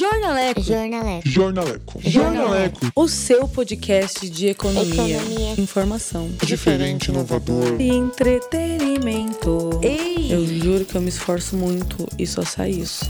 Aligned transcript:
Jornaleco. 0.00 0.62
Jornaleco. 0.62 1.28
Jornaleco. 1.28 2.00
Jornaleco. 2.02 2.80
O 2.96 3.06
seu 3.06 3.46
podcast 3.46 4.30
de 4.30 4.46
economia, 4.46 5.18
Economia. 5.18 5.54
informação 5.60 6.30
Diferente, 6.42 7.10
inovador. 7.10 7.78
e 7.78 7.88
entretenimento. 7.90 9.78
Ei! 9.82 10.32
Eu 10.32 10.46
juro 10.46 10.86
que 10.86 10.94
eu 10.94 11.02
me 11.02 11.10
esforço 11.10 11.54
muito 11.54 12.08
e 12.18 12.26
só 12.26 12.42
sai 12.42 12.70
isso. 12.70 13.04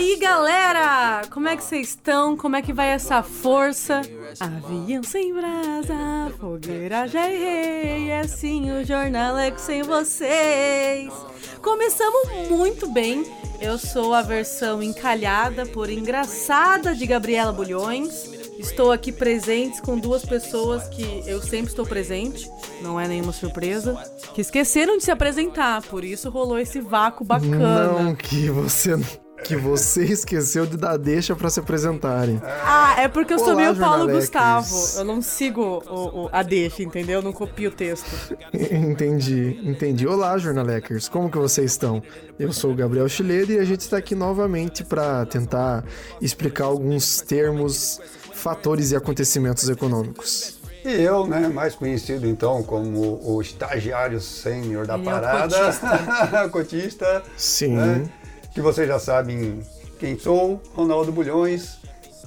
Aí, 0.00 0.16
galera? 0.16 1.22
Como 1.30 1.46
é 1.46 1.54
que 1.54 1.62
vocês 1.62 1.88
estão? 1.88 2.34
Como 2.34 2.56
é 2.56 2.62
que 2.62 2.72
vai 2.72 2.88
essa 2.88 3.22
força? 3.22 4.00
Avião 4.40 5.02
sem 5.02 5.34
brasa, 5.34 6.32
fogueira 6.38 7.06
já 7.06 7.30
errei, 7.30 8.08
é 8.08 8.20
assim 8.20 8.72
o 8.72 8.84
jornaleco 8.84 9.60
sem 9.60 9.82
vocês. 9.82 11.12
Começamos 11.60 12.48
muito 12.48 12.88
bem. 12.88 13.30
Eu 13.60 13.76
sou 13.76 14.14
a 14.14 14.22
versão 14.22 14.82
encalhada, 14.82 15.66
por 15.66 15.90
engraçada 15.90 16.94
de 16.94 17.06
Gabriela 17.06 17.52
Bulhões. 17.52 18.30
Estou 18.58 18.90
aqui 18.92 19.12
presentes 19.12 19.80
com 19.80 19.98
duas 19.98 20.24
pessoas 20.24 20.88
que 20.88 21.22
eu 21.26 21.42
sempre 21.42 21.70
estou 21.70 21.84
presente, 21.84 22.50
não 22.80 22.98
é 22.98 23.06
nenhuma 23.06 23.32
surpresa, 23.32 24.02
que 24.34 24.40
esqueceram 24.40 24.96
de 24.96 25.04
se 25.04 25.10
apresentar, 25.10 25.82
por 25.82 26.04
isso 26.04 26.30
rolou 26.30 26.58
esse 26.58 26.80
vácuo 26.80 27.24
bacana. 27.24 28.02
Não, 28.02 28.14
que 28.14 28.50
você 28.50 28.98
que 29.44 29.56
você 29.56 30.04
esqueceu 30.12 30.66
de 30.66 30.76
dar 30.76 30.96
deixa 30.96 31.34
pra 31.34 31.48
se 31.50 31.60
apresentarem. 31.60 32.40
Ah, 32.44 32.94
é 32.98 33.08
porque 33.08 33.32
eu 33.34 33.38
sou 33.38 33.56
meio 33.56 33.74
Paulo. 33.76 34.10
Gustavo. 34.10 34.74
Eu 34.96 35.04
não 35.04 35.20
sigo 35.22 35.82
o, 35.88 36.24
o- 36.24 36.28
a 36.32 36.42
deixa, 36.42 36.82
entendeu? 36.82 37.16
Eu 37.20 37.22
não 37.22 37.32
copio 37.32 37.70
o 37.70 37.72
texto. 37.72 38.36
Entendi, 38.52 39.58
entendi. 39.62 40.06
Olá, 40.06 40.36
jornaleckers, 40.38 41.08
como 41.08 41.30
que 41.30 41.38
vocês 41.38 41.72
estão? 41.72 42.02
Eu 42.38 42.52
sou 42.52 42.72
o 42.72 42.74
Gabriel 42.74 43.08
Chiledo 43.08 43.52
e 43.52 43.58
a 43.58 43.64
gente 43.64 43.80
está 43.80 43.96
aqui 43.96 44.14
novamente 44.14 44.84
para 44.84 45.24
tentar 45.26 45.84
explicar 46.20 46.64
alguns 46.64 47.20
termos, 47.20 48.00
fatores 48.34 48.90
e 48.92 48.96
acontecimentos 48.96 49.68
econômicos. 49.68 50.58
E 50.84 50.88
eu, 51.02 51.26
né, 51.26 51.46
mais 51.48 51.74
conhecido 51.74 52.26
então 52.26 52.62
como 52.62 53.20
o 53.22 53.42
estagiário 53.42 54.18
sênior 54.18 54.86
da 54.86 54.94
Ele 54.94 55.06
é 55.06 55.10
o 55.10 55.12
parada, 55.12 56.48
cotista, 56.50 57.22
Sim. 57.36 57.76
né, 57.76 58.08
que 58.54 58.60
vocês 58.60 58.88
já 58.88 58.98
sabem 58.98 59.60
quem 59.98 60.18
sou, 60.18 60.60
Ronaldo 60.74 61.12
Bulhões, 61.12 61.78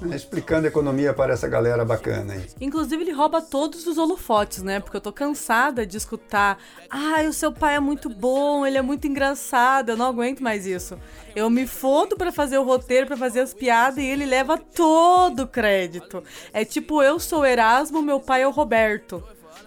né, 0.02 0.16
explicando 0.16 0.68
economia 0.68 1.14
para 1.14 1.34
essa 1.34 1.48
galera 1.48 1.84
bacana 1.86 2.34
aí. 2.34 2.46
Inclusive, 2.60 3.04
ele 3.04 3.12
rouba 3.12 3.42
todos 3.42 3.88
os 3.88 3.98
holofotes, 3.98 4.62
né? 4.62 4.80
Porque 4.80 4.98
eu 4.98 5.02
tô 5.02 5.12
cansada 5.12 5.86
de 5.86 5.98
escutar. 5.98 6.58
Ai, 6.90 7.28
o 7.28 7.34
seu 7.34 7.52
pai 7.52 7.76
é 7.76 7.80
muito 7.80 8.10
bom, 8.10 8.66
ele 8.66 8.78
é 8.78 8.82
muito 8.82 9.08
engraçado. 9.08 9.90
Eu 9.90 9.98
não 9.98 10.08
aguento 10.08 10.42
mais 10.42 10.66
isso. 10.66 10.98
Eu 11.36 11.50
me 11.50 11.66
fodo 11.66 12.16
pra 12.16 12.32
fazer 12.32 12.58
o 12.58 12.64
roteiro, 12.64 13.08
pra 13.08 13.18
fazer 13.18 13.42
as 13.42 13.54
piadas 13.54 13.98
e 13.98 14.06
ele 14.06 14.26
leva 14.26 14.58
todo 14.58 15.44
o 15.44 15.48
crédito. 15.48 16.24
É 16.52 16.66
tipo, 16.66 17.02
eu 17.02 17.20
sou 17.20 17.46
Erasmo, 17.46 18.02
meu 18.02 18.20
pai 18.20 18.44
é 18.44 18.48
o 18.48 18.52
Roberto. 18.52 19.24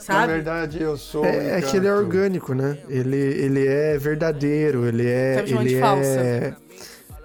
Na 0.09 0.15
Sabe? 0.21 0.33
verdade, 0.35 0.83
eu 0.83 0.97
sou. 0.97 1.25
É, 1.25 1.59
é 1.59 1.63
que 1.63 1.77
ele 1.77 1.87
é 1.89 1.93
orgânico, 1.93 2.55
né? 2.55 2.79
Ele, 2.89 3.17
ele 3.17 3.67
é 3.67 3.99
verdadeiro, 3.99 4.87
ele 4.87 5.07
é, 5.09 5.37
Tá 5.37 5.43
me 5.43 5.49
chamando 5.49 5.67
de 5.67 5.75
ele 5.75 5.81
falsa. 5.81 6.07
é 6.09 6.55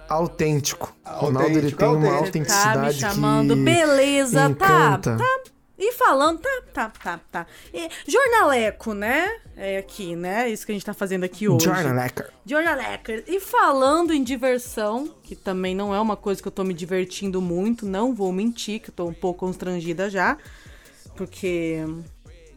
autêntico. 0.08 0.94
Ronaldo 1.04 1.48
ele 1.50 1.56
Autêntico, 1.56 1.78
tem 1.78 1.88
uma 1.88 2.14
autêntico. 2.16 2.46
Tá 2.48 2.70
me 2.72 2.86
autenticidade 2.86 3.00
chamando, 3.00 3.54
que 3.56 3.62
beleza, 3.62 4.44
encanta. 4.46 5.16
tá, 5.16 5.16
tá. 5.16 5.40
E 5.78 5.92
falando, 5.94 6.38
tá, 6.38 6.60
tá, 6.72 6.92
tá, 7.02 7.20
tá. 7.30 7.46
E, 7.74 7.88
jornaleco, 8.06 8.94
né? 8.94 9.28
É 9.56 9.78
aqui, 9.78 10.14
né? 10.14 10.48
Isso 10.48 10.64
que 10.64 10.70
a 10.70 10.74
gente 10.74 10.84
tá 10.84 10.94
fazendo 10.94 11.24
aqui 11.24 11.48
hoje. 11.48 11.64
Jornalecker. 11.64 12.30
Jornalecker. 12.46 13.24
E 13.26 13.40
falando 13.40 14.12
em 14.12 14.22
diversão, 14.22 15.12
que 15.24 15.34
também 15.34 15.74
não 15.74 15.92
é 15.92 16.00
uma 16.00 16.16
coisa 16.16 16.40
que 16.40 16.46
eu 16.46 16.52
tô 16.52 16.62
me 16.62 16.72
divertindo 16.72 17.40
muito, 17.42 17.84
não 17.84 18.14
vou 18.14 18.30
mentir, 18.32 18.80
que 18.80 18.90
eu 18.90 18.94
tô 18.94 19.06
um 19.06 19.12
pouco 19.14 19.40
constrangida 19.40 20.08
já, 20.08 20.36
porque 21.16 21.84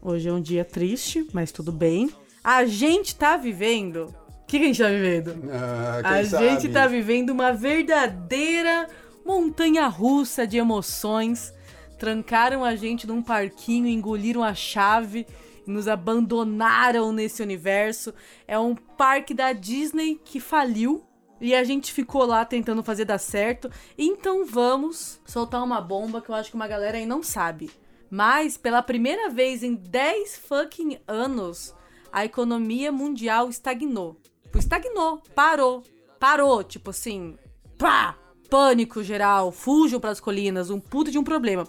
hoje 0.05 0.29
é 0.29 0.33
um 0.33 0.41
dia 0.41 0.63
triste, 0.63 1.27
mas 1.33 1.51
tudo 1.51 1.71
bem. 1.71 2.09
A 2.43 2.65
gente 2.65 3.15
tá 3.15 3.35
vivendo. 3.37 4.13
O 4.43 4.45
que, 4.47 4.59
que 4.59 4.65
a 4.65 4.67
gente 4.67 4.81
tá 4.81 4.89
vivendo? 4.89 5.35
Ah, 5.51 6.01
A 6.19 6.23
sabe? 6.25 6.49
gente 6.49 6.69
tá 6.69 6.87
vivendo 6.87 7.31
uma 7.31 7.51
verdadeira 7.51 8.87
montanha 9.25 9.87
russa 9.87 10.45
de 10.45 10.57
emoções. 10.57 11.51
Trancaram 11.97 12.63
a 12.63 12.75
gente 12.75 13.07
num 13.07 13.21
parquinho, 13.23 13.87
engoliram 13.87 14.43
a 14.43 14.53
chave 14.53 15.25
e 15.65 15.71
nos 15.71 15.87
abandonaram 15.87 17.11
nesse 17.11 17.41
universo. 17.41 18.13
É 18.47 18.59
um 18.59 18.75
parque 18.75 19.33
da 19.33 19.51
Disney 19.51 20.19
que 20.23 20.39
faliu. 20.39 21.03
E 21.41 21.53
a 21.53 21.63
gente 21.63 21.91
ficou 21.91 22.23
lá 22.25 22.45
tentando 22.45 22.83
fazer 22.83 23.05
dar 23.05 23.17
certo. 23.17 23.69
Então 23.97 24.45
vamos 24.45 25.19
soltar 25.25 25.63
uma 25.63 25.81
bomba 25.81 26.21
que 26.21 26.29
eu 26.29 26.35
acho 26.35 26.49
que 26.51 26.55
uma 26.55 26.67
galera 26.67 26.97
aí 26.97 27.05
não 27.05 27.23
sabe. 27.23 27.71
Mas, 28.15 28.55
pela 28.55 28.81
primeira 28.81 29.29
vez 29.29 29.61
em 29.61 29.75
10 29.75 30.37
fucking 30.37 30.99
anos, 31.05 31.75
a 32.13 32.23
economia 32.23 32.89
mundial 32.89 33.49
estagnou. 33.49 34.15
Tipo, 34.41 34.57
estagnou, 34.57 35.21
parou. 35.35 35.83
Parou, 36.17 36.63
tipo 36.63 36.91
assim, 36.91 37.35
pá! 37.77 38.17
Pânico 38.49 39.03
geral, 39.03 39.51
fujam 39.51 39.99
pras 39.99 40.21
colinas, 40.21 40.69
um 40.69 40.79
puto 40.79 41.11
de 41.11 41.17
um 41.17 41.25
problema. 41.25 41.67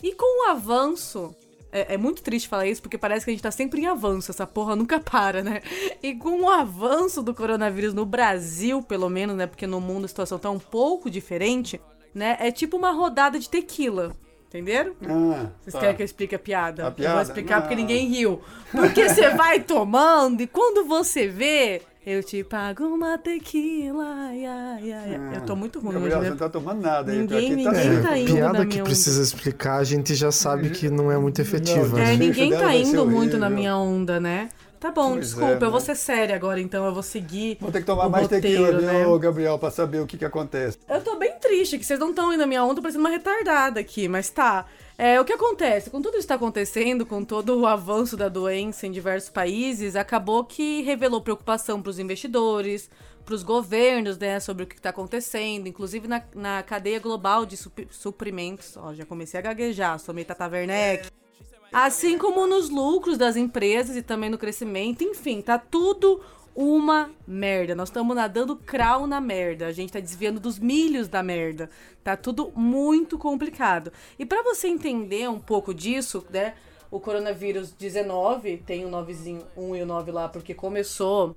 E 0.00 0.14
com 0.14 0.46
o 0.46 0.50
avanço. 0.50 1.34
É, 1.72 1.94
é 1.94 1.96
muito 1.96 2.22
triste 2.22 2.48
falar 2.48 2.68
isso, 2.68 2.82
porque 2.82 2.96
parece 2.96 3.24
que 3.24 3.32
a 3.32 3.34
gente 3.34 3.42
tá 3.42 3.50
sempre 3.50 3.80
em 3.80 3.86
avanço, 3.86 4.30
essa 4.30 4.46
porra 4.46 4.76
nunca 4.76 5.00
para, 5.02 5.42
né? 5.42 5.60
E 6.00 6.14
com 6.14 6.42
o 6.42 6.48
avanço 6.48 7.20
do 7.20 7.34
coronavírus 7.34 7.92
no 7.92 8.06
Brasil, 8.06 8.80
pelo 8.80 9.08
menos, 9.08 9.34
né? 9.34 9.48
Porque 9.48 9.66
no 9.66 9.80
mundo 9.80 10.04
a 10.04 10.08
situação 10.08 10.38
tá 10.38 10.52
um 10.52 10.58
pouco 10.60 11.10
diferente, 11.10 11.80
né? 12.14 12.36
É 12.38 12.52
tipo 12.52 12.76
uma 12.76 12.92
rodada 12.92 13.40
de 13.40 13.50
tequila. 13.50 14.16
Entenderam? 14.50 14.92
Ah, 15.08 15.46
Vocês 15.60 15.72
tá. 15.74 15.78
querem 15.78 15.94
que 15.96 16.02
eu 16.02 16.04
explique 16.04 16.34
a 16.34 16.38
piada? 16.38 16.82
A 16.82 16.86
Eu 16.86 16.90
vou 16.90 16.96
piada? 16.96 17.22
explicar 17.22 17.54
Não. 17.54 17.62
porque 17.62 17.76
ninguém 17.76 18.08
riu. 18.08 18.40
Porque 18.72 19.08
você 19.08 19.30
vai 19.36 19.60
tomando 19.60 20.40
e 20.40 20.46
quando 20.48 20.84
você 20.88 21.28
vê, 21.28 21.82
eu 22.04 22.20
te 22.20 22.42
pago 22.42 22.82
uma 22.84 23.16
tequila. 23.16 24.04
Ai, 24.04 24.44
ai, 24.44 24.92
ai. 24.92 25.14
ai. 25.14 25.36
Eu 25.36 25.40
tô 25.42 25.54
muito 25.54 25.78
ruim 25.78 25.92
Gabriel, 25.94 26.18
hoje, 26.18 26.18
você 26.18 26.24
né? 26.24 26.30
não 26.30 26.36
tá 26.36 26.48
tomando 26.48 26.80
nada. 26.82 27.12
Ninguém- 27.12 27.38
aqui 27.38 27.62
tá 27.64 27.70
ninguém 27.70 27.92
seco. 27.92 28.02
tá 28.08 28.18
indo 28.18 28.34
piada 28.34 28.58
na 28.58 28.66
que 28.66 28.72
minha 28.74 28.84
precisa 28.84 29.22
explicar, 29.22 29.76
a 29.76 29.84
gente 29.84 30.14
já 30.16 30.32
sabe 30.32 30.70
que 30.70 30.90
não 30.90 31.12
é 31.12 31.16
muito 31.16 31.40
efetiva. 31.40 31.96
Não, 31.96 32.04
É, 32.04 32.10
Esse 32.14 32.16
ninguém 32.18 32.50
tá 32.50 32.74
indo 32.74 33.06
muito 33.06 33.38
na 33.38 33.48
minha 33.48 33.76
onda, 33.76 34.18
né? 34.18 34.48
Tá 34.80 34.90
bom, 34.90 35.10
Pois 35.12 35.26
desculpa, 35.26 35.52
é, 35.52 35.66
eu 35.66 35.70
vou 35.70 35.78
né? 35.78 35.80
ser 35.80 35.94
séria 35.94 36.34
agora, 36.34 36.58
então 36.58 36.86
eu 36.86 36.94
vou 36.94 37.02
seguir. 37.02 37.58
Vou 37.60 37.70
ter 37.70 37.80
que 37.80 37.86
tomar 37.86 38.08
mais 38.08 38.22
roteiro, 38.24 38.64
tequila, 38.64 38.80
né? 38.80 39.04
viu, 39.04 39.18
Gabriel, 39.18 39.58
pra 39.58 39.70
saber 39.70 40.00
o 40.00 40.06
que 40.06 40.16
que 40.16 40.24
acontece. 40.24 40.78
Eu 40.88 41.02
tô 41.02 41.16
bem 41.16 41.32
triste, 41.38 41.78
que 41.78 41.84
vocês 41.84 42.00
não 42.00 42.08
estão 42.10 42.32
indo 42.32 42.40
na 42.40 42.46
minha 42.46 42.64
onda, 42.64 42.76
tô 42.76 42.80
parecendo 42.82 43.04
uma 43.04 43.10
retardada 43.10 43.78
aqui, 43.78 44.08
mas 44.08 44.30
tá. 44.30 44.64
É, 44.96 45.20
o 45.20 45.24
que 45.24 45.34
acontece? 45.34 45.90
Com 45.90 46.00
tudo 46.00 46.14
isso 46.14 46.22
que 46.22 46.28
tá 46.28 46.34
acontecendo, 46.34 47.04
com 47.04 47.22
todo 47.22 47.58
o 47.60 47.66
avanço 47.66 48.16
da 48.16 48.28
doença 48.30 48.86
em 48.86 48.90
diversos 48.90 49.28
países, 49.28 49.96
acabou 49.96 50.44
que 50.44 50.80
revelou 50.82 51.20
preocupação 51.20 51.82
pros 51.82 51.98
investidores, 51.98 52.90
pros 53.24 53.42
governos, 53.42 54.16
né, 54.18 54.40
sobre 54.40 54.64
o 54.64 54.66
que 54.66 54.80
tá 54.80 54.88
acontecendo, 54.90 55.66
inclusive 55.68 56.08
na, 56.08 56.22
na 56.34 56.62
cadeia 56.62 56.98
global 56.98 57.44
de 57.44 57.56
sup- 57.56 57.86
suprimentos. 57.90 58.76
Ó, 58.78 58.94
já 58.94 59.04
comecei 59.04 59.38
a 59.38 59.42
gaguejar, 59.42 59.98
sou 59.98 60.14
meio 60.14 60.26
Tata 60.26 60.48
Werneck. 60.48 61.08
Assim 61.72 62.18
como 62.18 62.46
nos 62.46 62.68
lucros 62.68 63.16
das 63.16 63.36
empresas 63.36 63.96
e 63.96 64.02
também 64.02 64.28
no 64.28 64.38
crescimento, 64.38 65.04
enfim, 65.04 65.40
tá 65.40 65.58
tudo 65.58 66.20
uma 66.54 67.10
merda. 67.26 67.74
Nós 67.74 67.88
estamos 67.88 68.14
nadando 68.14 68.56
crau 68.56 69.06
na 69.06 69.20
merda. 69.20 69.66
A 69.66 69.72
gente 69.72 69.92
tá 69.92 70.00
desviando 70.00 70.40
dos 70.40 70.58
milhos 70.58 71.08
da 71.08 71.22
merda. 71.22 71.70
Tá 72.02 72.16
tudo 72.16 72.52
muito 72.56 73.16
complicado. 73.16 73.92
E 74.18 74.26
pra 74.26 74.42
você 74.42 74.68
entender 74.68 75.28
um 75.28 75.38
pouco 75.38 75.72
disso, 75.72 76.24
né? 76.30 76.54
O 76.90 76.98
coronavírus 76.98 77.70
19, 77.70 78.58
tem 78.58 78.84
o 78.84 78.90
9zinho, 78.90 79.42
1 79.56 79.76
e 79.76 79.82
o 79.82 79.86
9 79.86 80.10
lá, 80.10 80.28
porque 80.28 80.52
começou 80.52 81.36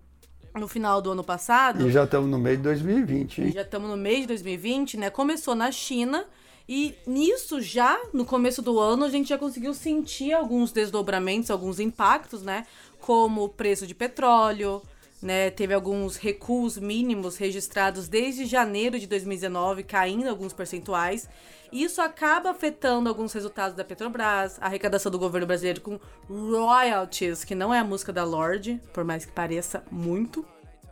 no 0.56 0.68
final 0.68 1.00
do 1.00 1.12
ano 1.12 1.24
passado. 1.24 1.88
E 1.88 1.92
já 1.92 2.06
estamos 2.06 2.30
no 2.30 2.40
meio 2.40 2.58
de 2.58 2.64
2020, 2.64 3.42
hein? 3.42 3.52
Já 3.52 3.62
estamos 3.62 3.88
no 3.88 3.96
mês 3.96 4.22
de 4.22 4.28
2020, 4.28 4.98
né? 4.98 5.10
Começou 5.12 5.54
na 5.54 5.72
China 5.72 6.26
e 6.68 6.96
nisso 7.06 7.62
já, 7.62 8.00
no 8.14 8.26
começo 8.26 8.62
do 8.62 8.80
ano, 8.80 9.04
a 9.04 9.10
gente 9.10 9.30
já 9.30 9.38
conseguiu 9.38 9.74
sentir 9.74 10.32
alguns 10.32 10.72
desdobramentos, 10.72 11.52
alguns 11.52 11.80
impactos, 11.80 12.42
né? 12.42 12.66
Como 13.02 13.44
o 13.44 13.50
preço 13.50 13.86
de 13.86 13.94
petróleo, 13.94 14.82
né? 15.22 15.50
Teve 15.50 15.74
alguns 15.74 16.16
recuos 16.16 16.78
mínimos 16.78 17.36
registrados 17.36 18.08
desde 18.08 18.46
janeiro 18.46 18.98
de 18.98 19.08
2019, 19.08 19.84
caindo 19.84 20.30
alguns 20.30 20.54
percentuais. 20.54 21.28
Isso 21.70 22.02
acaba 22.02 22.52
afetando 22.52 23.10
alguns 23.10 23.34
resultados 23.34 23.76
da 23.76 23.84
Petrobras, 23.84 24.58
a 24.62 24.68
arrecadação 24.68 25.12
do 25.12 25.20
governo 25.20 25.48
brasileiro 25.48 25.82
com 25.82 26.00
royalties, 26.30 27.44
que 27.44 27.56
não 27.56 27.74
é 27.74 27.80
a 27.80 27.84
música 27.84 28.14
da 28.14 28.24
Lorde, 28.24 28.80
por 28.94 29.04
mais 29.04 29.26
que 29.26 29.32
pareça 29.34 29.84
muito, 29.92 30.46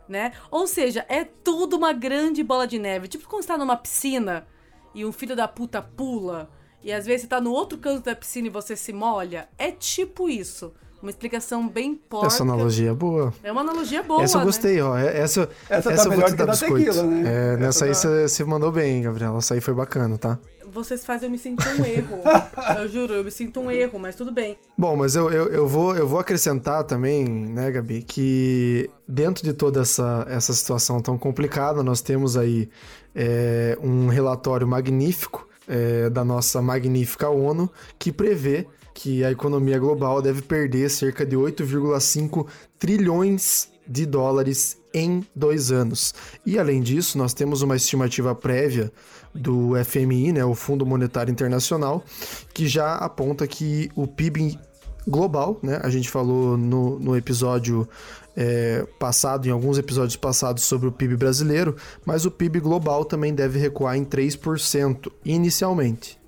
né? 0.06 0.32
Ou 0.50 0.66
seja, 0.66 1.06
é 1.08 1.24
tudo 1.24 1.76
uma 1.76 1.94
grande 1.94 2.42
bola 2.42 2.66
de 2.66 2.78
neve. 2.78 3.08
Tipo 3.08 3.26
quando 3.26 3.42
você 3.42 3.48
tá 3.48 3.56
numa 3.56 3.76
piscina 3.76 4.46
e 4.94 5.04
um 5.04 5.12
filho 5.12 5.34
da 5.36 5.46
puta 5.48 5.80
pula 5.82 6.48
e 6.82 6.92
às 6.92 7.06
vezes 7.06 7.22
você 7.22 7.26
tá 7.28 7.40
no 7.40 7.52
outro 7.52 7.78
canto 7.78 8.04
da 8.04 8.14
piscina 8.16 8.48
e 8.48 8.50
você 8.50 8.74
se 8.76 8.92
molha. 8.92 9.48
É 9.56 9.70
tipo 9.70 10.28
isso. 10.28 10.72
Uma 11.00 11.10
explicação 11.10 11.66
bem 11.68 11.94
porca. 11.96 12.28
Essa 12.28 12.44
analogia 12.44 12.90
é 12.90 12.94
boa. 12.94 13.34
É 13.42 13.50
uma 13.50 13.60
analogia 13.62 14.02
boa, 14.04 14.22
essa 14.22 14.36
eu 14.36 14.40
né? 14.40 14.44
gostei, 14.46 14.80
ó. 14.80 14.96
É- 14.96 15.18
Essa, 15.18 15.48
Essa 15.68 15.88
tá 15.90 15.94
essa 15.94 16.02
eu 16.04 16.10
vou 16.10 16.10
melhor 16.12 16.26
te 16.26 16.30
que 16.32 16.36
dar 16.38 16.44
da 16.46 16.52
biscoito. 16.52 16.84
tequila, 16.84 17.02
né? 17.02 17.22
É, 17.28 17.52
Essa 17.54 17.56
nessa 17.58 17.84
aí 17.86 17.90
tá- 17.90 17.96
você 17.96 18.28
você 18.28 18.44
mandou 18.44 18.70
bem, 18.70 19.02
Gabriel. 19.02 19.36
Essa 19.36 19.54
aí 19.54 19.60
foi 19.60 19.74
bacana, 19.74 20.16
tá? 20.16 20.38
Vocês 20.72 21.04
fazem 21.04 21.26
eu 21.26 21.30
me 21.30 21.38
sentir 21.38 21.68
um 21.68 21.84
erro. 21.84 22.22
eu 22.80 22.88
juro, 22.88 23.12
eu 23.12 23.22
me 23.24 23.30
sinto 23.30 23.60
um 23.60 23.70
erro, 23.70 23.98
mas 23.98 24.16
tudo 24.16 24.32
bem. 24.32 24.56
Bom, 24.76 24.96
mas 24.96 25.14
eu, 25.14 25.30
eu, 25.30 25.48
eu, 25.48 25.68
vou, 25.68 25.94
eu 25.94 26.08
vou 26.08 26.18
acrescentar 26.18 26.82
também, 26.84 27.28
né, 27.28 27.70
Gabi, 27.70 28.02
que 28.02 28.88
dentro 29.06 29.44
de 29.44 29.52
toda 29.52 29.82
essa, 29.82 30.26
essa 30.30 30.54
situação 30.54 31.02
tão 31.02 31.18
complicada, 31.18 31.82
nós 31.82 32.00
temos 32.00 32.38
aí 32.38 32.70
é, 33.14 33.76
um 33.82 34.08
relatório 34.08 34.66
magnífico 34.66 35.46
é, 35.68 36.08
da 36.08 36.24
nossa 36.24 36.62
magnífica 36.62 37.28
ONU 37.28 37.70
que 37.98 38.10
prevê 38.10 38.66
que 38.94 39.22
a 39.24 39.30
economia 39.30 39.78
global 39.78 40.22
deve 40.22 40.40
perder 40.40 40.88
cerca 40.88 41.24
de 41.24 41.36
8,5 41.36 42.46
trilhões 42.78 43.71
de 43.86 44.06
dólares 44.06 44.78
em 44.94 45.24
dois 45.34 45.72
anos. 45.72 46.14
E 46.44 46.58
além 46.58 46.80
disso, 46.82 47.16
nós 47.18 47.32
temos 47.34 47.62
uma 47.62 47.76
estimativa 47.76 48.34
prévia 48.34 48.92
do 49.34 49.72
FMI, 49.84 50.32
né, 50.32 50.44
o 50.44 50.54
Fundo 50.54 50.84
Monetário 50.84 51.30
Internacional, 51.30 52.04
que 52.52 52.66
já 52.66 52.96
aponta 52.96 53.46
que 53.46 53.90
o 53.94 54.06
PIB 54.06 54.58
global, 55.06 55.58
né, 55.62 55.80
a 55.82 55.90
gente 55.90 56.08
falou 56.08 56.56
no, 56.56 56.98
no 56.98 57.16
episódio 57.16 57.88
é, 58.36 58.86
passado, 58.98 59.46
em 59.46 59.50
alguns 59.50 59.78
episódios 59.78 60.16
passados 60.16 60.64
sobre 60.64 60.88
o 60.88 60.92
PIB 60.92 61.16
brasileiro, 61.16 61.76
mas 62.04 62.24
o 62.24 62.30
PIB 62.30 62.60
global 62.60 63.04
também 63.04 63.34
deve 63.34 63.58
recuar 63.58 63.96
em 63.96 64.04
3% 64.04 65.10
inicialmente. 65.24 66.18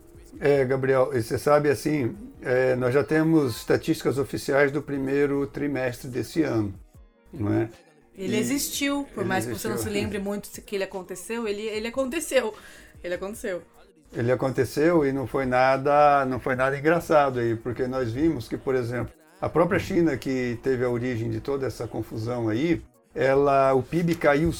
É, 0.40 0.64
Gabriel, 0.64 1.10
você 1.12 1.38
sabe 1.38 1.70
assim, 1.70 2.14
é, 2.42 2.74
nós 2.76 2.92
já 2.92 3.04
temos 3.04 3.56
estatísticas 3.56 4.18
oficiais 4.18 4.72
do 4.72 4.82
primeiro 4.82 5.46
trimestre 5.46 6.08
desse 6.08 6.42
ano, 6.42 6.74
não 7.38 7.52
é? 7.52 7.68
Ele 8.16 8.36
E- 8.36 8.40
existiu, 8.40 9.06
por 9.14 9.20
ele 9.22 9.28
mais 9.28 9.44
que 9.44 9.52
você 9.52 9.68
não 9.68 9.76
se 9.76 9.82
existiu. 9.84 10.02
lembre 10.02 10.18
muito 10.18 10.48
que 10.62 10.74
ele 10.76 10.84
aconteceu, 10.84 11.46
ele, 11.48 11.62
ele 11.62 11.88
aconteceu. 11.88 12.54
Ele 13.02 13.14
aconteceu. 13.14 13.62
Ele 14.12 14.30
aconteceu 14.30 15.04
e 15.04 15.12
não 15.12 15.26
foi 15.26 15.44
nada, 15.44 16.24
não 16.26 16.38
foi 16.38 16.54
nada 16.54 16.78
engraçado 16.78 17.40
aí, 17.40 17.56
porque 17.56 17.86
nós 17.88 18.12
vimos 18.12 18.48
que, 18.48 18.56
por 18.56 18.74
exemplo, 18.76 19.12
a 19.40 19.48
própria 19.48 19.80
China 19.80 20.16
que 20.16 20.56
teve 20.62 20.84
a 20.84 20.88
origem 20.88 21.28
de 21.30 21.40
toda 21.40 21.66
essa 21.66 21.88
confusão 21.88 22.48
aí, 22.48 22.80
ela, 23.14 23.74
o 23.74 23.82
PIB 23.82 24.14
caiu 24.14 24.52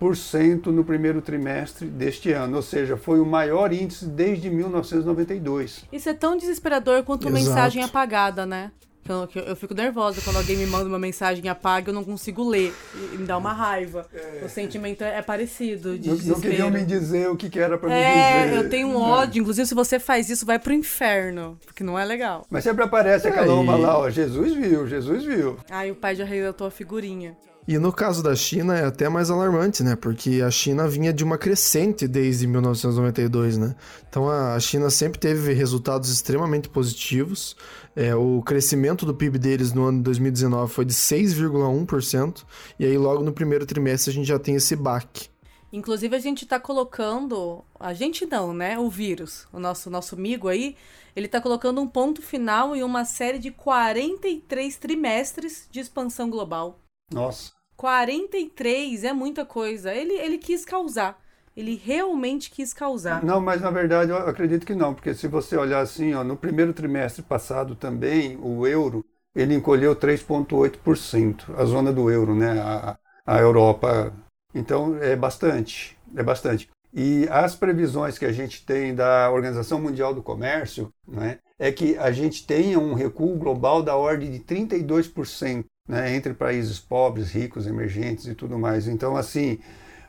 6,8% 0.00 0.66
no 0.66 0.84
primeiro 0.84 1.20
trimestre 1.20 1.86
deste 1.88 2.32
ano, 2.32 2.56
ou 2.56 2.62
seja, 2.62 2.96
foi 2.96 3.20
o 3.20 3.26
maior 3.26 3.72
índice 3.72 4.06
desde 4.06 4.48
1992. 4.50 5.84
Isso 5.92 6.08
é 6.08 6.14
tão 6.14 6.36
desesperador 6.36 7.02
quanto 7.04 7.28
Exato. 7.28 7.44
mensagem 7.44 7.82
apagada, 7.84 8.44
né? 8.46 8.70
Que 9.04 9.10
eu, 9.10 9.26
que 9.26 9.38
eu- 9.38 9.56
fico 9.56 9.74
nervosa 9.74 10.20
quando 10.22 10.36
alguém 10.36 10.56
me 10.56 10.64
manda 10.66 10.84
uma 10.84 10.98
mensagem 10.98 11.48
apaga 11.48 11.90
eu 11.90 11.94
não 11.94 12.04
consigo 12.04 12.48
ler. 12.48 12.72
E, 12.94 13.14
e 13.14 13.18
me 13.18 13.26
dá 13.26 13.36
uma 13.36 13.52
raiva. 13.52 14.06
O 14.44 14.48
sentimento 14.48 15.02
é, 15.02 15.18
é 15.18 15.22
parecido, 15.22 15.98
de 15.98 16.08
Não, 16.08 16.16
não 16.16 16.40
queriam 16.40 16.70
desespero. 16.70 16.72
me 16.72 16.84
dizer 16.84 17.28
o 17.28 17.36
que, 17.36 17.50
que 17.50 17.58
era 17.58 17.76
para 17.76 17.88
me 17.88 17.94
É, 17.96 18.44
dizer. 18.46 18.56
eu 18.56 18.70
tenho 18.70 18.86
um 18.88 18.96
ódio. 18.96 19.40
Inclusive, 19.40 19.66
se 19.66 19.74
você 19.74 19.98
faz 19.98 20.30
isso, 20.30 20.46
vai 20.46 20.58
pro 20.58 20.72
inferno. 20.72 21.58
Porque 21.66 21.82
não 21.82 21.98
é 21.98 22.04
legal. 22.04 22.46
Mas 22.48 22.62
sempre 22.62 22.84
aparece 22.84 23.26
aquela 23.26 23.54
uma 23.54 23.76
lá, 23.76 23.98
ó, 23.98 24.08
Jesus 24.08 24.54
viu, 24.54 24.86
Jesus 24.86 25.24
viu. 25.24 25.56
Ai, 25.68 25.90
o 25.90 25.96
pai 25.96 26.14
já 26.14 26.24
reinou 26.24 26.54
a 26.66 26.70
figurinha. 26.70 27.36
E 27.66 27.78
no 27.78 27.92
caso 27.92 28.24
da 28.24 28.34
China 28.34 28.76
é 28.76 28.84
até 28.84 29.08
mais 29.08 29.30
alarmante, 29.30 29.84
né? 29.84 29.94
Porque 29.94 30.42
a 30.44 30.50
China 30.50 30.88
vinha 30.88 31.12
de 31.12 31.22
uma 31.22 31.38
crescente 31.38 32.08
desde 32.08 32.44
1992, 32.46 33.56
né? 33.56 33.76
Então 34.08 34.28
a 34.28 34.58
China 34.58 34.90
sempre 34.90 35.20
teve 35.20 35.52
resultados 35.52 36.10
extremamente 36.10 36.68
positivos. 36.68 37.56
É, 37.94 38.16
o 38.16 38.42
crescimento 38.42 39.06
do 39.06 39.14
PIB 39.14 39.38
deles 39.38 39.72
no 39.72 39.84
ano 39.84 39.98
de 39.98 40.04
2019 40.04 40.72
foi 40.72 40.84
de 40.84 40.92
6,1%. 40.92 42.44
E 42.80 42.84
aí 42.84 42.98
logo 42.98 43.22
no 43.22 43.32
primeiro 43.32 43.64
trimestre 43.64 44.10
a 44.10 44.14
gente 44.14 44.26
já 44.26 44.40
tem 44.40 44.56
esse 44.56 44.74
baque. 44.74 45.30
Inclusive, 45.72 46.14
a 46.14 46.18
gente 46.18 46.44
tá 46.44 46.60
colocando. 46.60 47.64
A 47.80 47.94
gente 47.94 48.26
não, 48.26 48.52
né? 48.52 48.78
O 48.78 48.90
vírus, 48.90 49.46
o 49.50 49.58
nosso, 49.58 49.88
nosso 49.88 50.14
amigo 50.14 50.48
aí, 50.48 50.76
ele 51.16 51.28
tá 51.28 51.40
colocando 51.40 51.80
um 51.80 51.86
ponto 51.86 52.20
final 52.20 52.76
em 52.76 52.82
uma 52.82 53.06
série 53.06 53.38
de 53.38 53.50
43 53.50 54.76
trimestres 54.76 55.68
de 55.70 55.80
expansão 55.80 56.28
global. 56.28 56.81
Nossa. 57.14 57.52
43 57.76 59.04
é 59.04 59.12
muita 59.12 59.44
coisa. 59.44 59.92
Ele, 59.92 60.14
ele 60.14 60.38
quis 60.38 60.64
causar. 60.64 61.20
Ele 61.56 61.74
realmente 61.74 62.50
quis 62.50 62.72
causar. 62.72 63.22
Não, 63.24 63.40
mas 63.40 63.60
na 63.60 63.70
verdade 63.70 64.10
eu 64.10 64.16
acredito 64.16 64.64
que 64.64 64.74
não, 64.74 64.94
porque 64.94 65.14
se 65.14 65.28
você 65.28 65.56
olhar 65.56 65.80
assim, 65.80 66.14
ó, 66.14 66.24
no 66.24 66.36
primeiro 66.36 66.72
trimestre 66.72 67.22
passado 67.22 67.74
também, 67.74 68.38
o 68.42 68.66
euro, 68.66 69.04
ele 69.34 69.54
encolheu 69.54 69.94
3,8%, 69.94 71.54
a 71.56 71.64
zona 71.64 71.92
do 71.92 72.10
euro, 72.10 72.34
né? 72.34 72.58
A, 72.60 72.98
a 73.26 73.38
Europa. 73.38 74.12
Então 74.54 74.96
é 74.96 75.14
bastante, 75.14 75.96
é 76.16 76.22
bastante. 76.22 76.68
E 76.92 77.26
as 77.30 77.54
previsões 77.54 78.18
que 78.18 78.26
a 78.26 78.32
gente 78.32 78.66
tem 78.66 78.94
da 78.94 79.30
Organização 79.30 79.80
Mundial 79.80 80.14
do 80.14 80.22
Comércio, 80.22 80.92
né, 81.08 81.38
é 81.58 81.72
que 81.72 81.96
a 81.96 82.12
gente 82.12 82.46
tenha 82.46 82.78
um 82.78 82.92
recuo 82.92 83.34
global 83.38 83.82
da 83.82 83.96
ordem 83.96 84.30
de 84.30 84.40
32%, 84.40 85.64
né, 85.88 86.14
entre 86.14 86.34
países 86.34 86.78
pobres, 86.78 87.30
ricos, 87.30 87.66
emergentes 87.66 88.26
e 88.26 88.34
tudo 88.34 88.58
mais. 88.58 88.86
Então, 88.86 89.16
assim, 89.16 89.58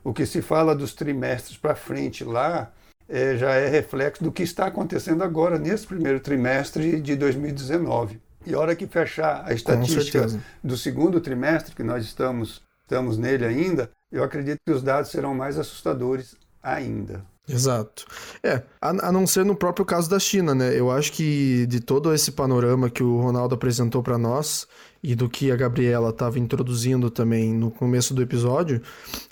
o 0.03 0.13
que 0.13 0.25
se 0.25 0.41
fala 0.41 0.75
dos 0.75 0.93
trimestres 0.93 1.57
para 1.57 1.75
frente 1.75 2.23
lá 2.23 2.71
é, 3.07 3.35
já 3.37 3.51
é 3.51 3.67
reflexo 3.67 4.23
do 4.23 4.31
que 4.31 4.43
está 4.43 4.67
acontecendo 4.67 5.23
agora, 5.23 5.59
nesse 5.59 5.85
primeiro 5.85 6.19
trimestre 6.19 7.01
de 7.01 7.15
2019. 7.15 8.19
E 8.45 8.53
a 8.53 8.59
hora 8.59 8.75
que 8.75 8.87
fechar 8.87 9.43
a 9.45 9.53
estatística 9.53 10.27
do 10.63 10.75
segundo 10.75 11.21
trimestre, 11.21 11.75
que 11.75 11.83
nós 11.83 12.03
estamos, 12.03 12.61
estamos 12.83 13.17
nele 13.17 13.45
ainda, 13.45 13.89
eu 14.11 14.23
acredito 14.23 14.59
que 14.65 14.71
os 14.71 14.83
dados 14.83 15.11
serão 15.11 15.33
mais 15.33 15.57
assustadores 15.57 16.35
ainda. 16.61 17.23
Exato. 17.47 18.05
É, 18.41 18.63
a, 18.81 18.89
a 19.07 19.11
não 19.11 19.27
ser 19.27 19.43
no 19.43 19.55
próprio 19.55 19.85
caso 19.85 20.09
da 20.09 20.17
China, 20.17 20.55
né? 20.55 20.77
Eu 20.77 20.89
acho 20.89 21.11
que 21.11 21.65
de 21.67 21.81
todo 21.81 22.13
esse 22.13 22.31
panorama 22.31 22.89
que 22.89 23.03
o 23.03 23.19
Ronaldo 23.19 23.55
apresentou 23.55 24.01
para 24.01 24.17
nós 24.17 24.65
e 25.03 25.15
do 25.15 25.27
que 25.29 25.51
a 25.51 25.55
Gabriela 25.57 26.11
estava 26.11 26.39
introduzindo 26.39 27.09
também 27.09 27.53
no 27.53 27.69
começo 27.69 28.13
do 28.13 28.21
episódio, 28.21 28.81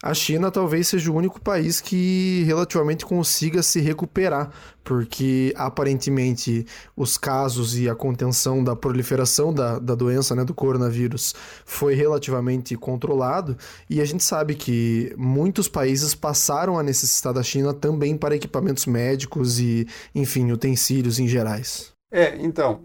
a 0.04 0.14
China 0.14 0.52
talvez 0.52 0.90
seja 0.90 1.10
o 1.10 1.16
único 1.16 1.40
país 1.40 1.80
que 1.80 2.44
relativamente 2.46 3.06
consiga 3.06 3.64
se 3.64 3.80
recuperar, 3.80 4.52
porque 4.84 5.54
aparentemente 5.56 6.66
os 6.96 7.18
casos 7.18 7.78
e 7.78 7.88
a 7.90 7.96
contenção 7.96 8.62
da 8.62 8.76
proliferação 8.76 9.54
da, 9.54 9.80
da 9.80 9.96
doença, 9.96 10.36
né, 10.36 10.44
do 10.44 10.54
coronavírus, 10.54 11.34
foi 11.66 11.96
relativamente 11.96 12.76
controlado, 12.76 13.56
e 13.90 14.02
a 14.02 14.06
gente 14.06 14.24
sabe 14.24 14.56
que 14.56 15.14
muitos 15.18 15.70
países 15.70 16.14
passaram 16.14 16.78
a 16.78 16.84
necessitar 16.84 17.34
da 17.34 17.44
China 17.44 17.74
também 17.74 18.18
para 18.18 18.36
equipamentos 18.36 18.86
médicos 18.86 19.60
e, 19.60 19.88
enfim, 20.14 20.52
utensílios 20.52 21.18
em 21.18 21.28
gerais. 21.28 21.94
É, 22.12 22.36
então, 22.42 22.82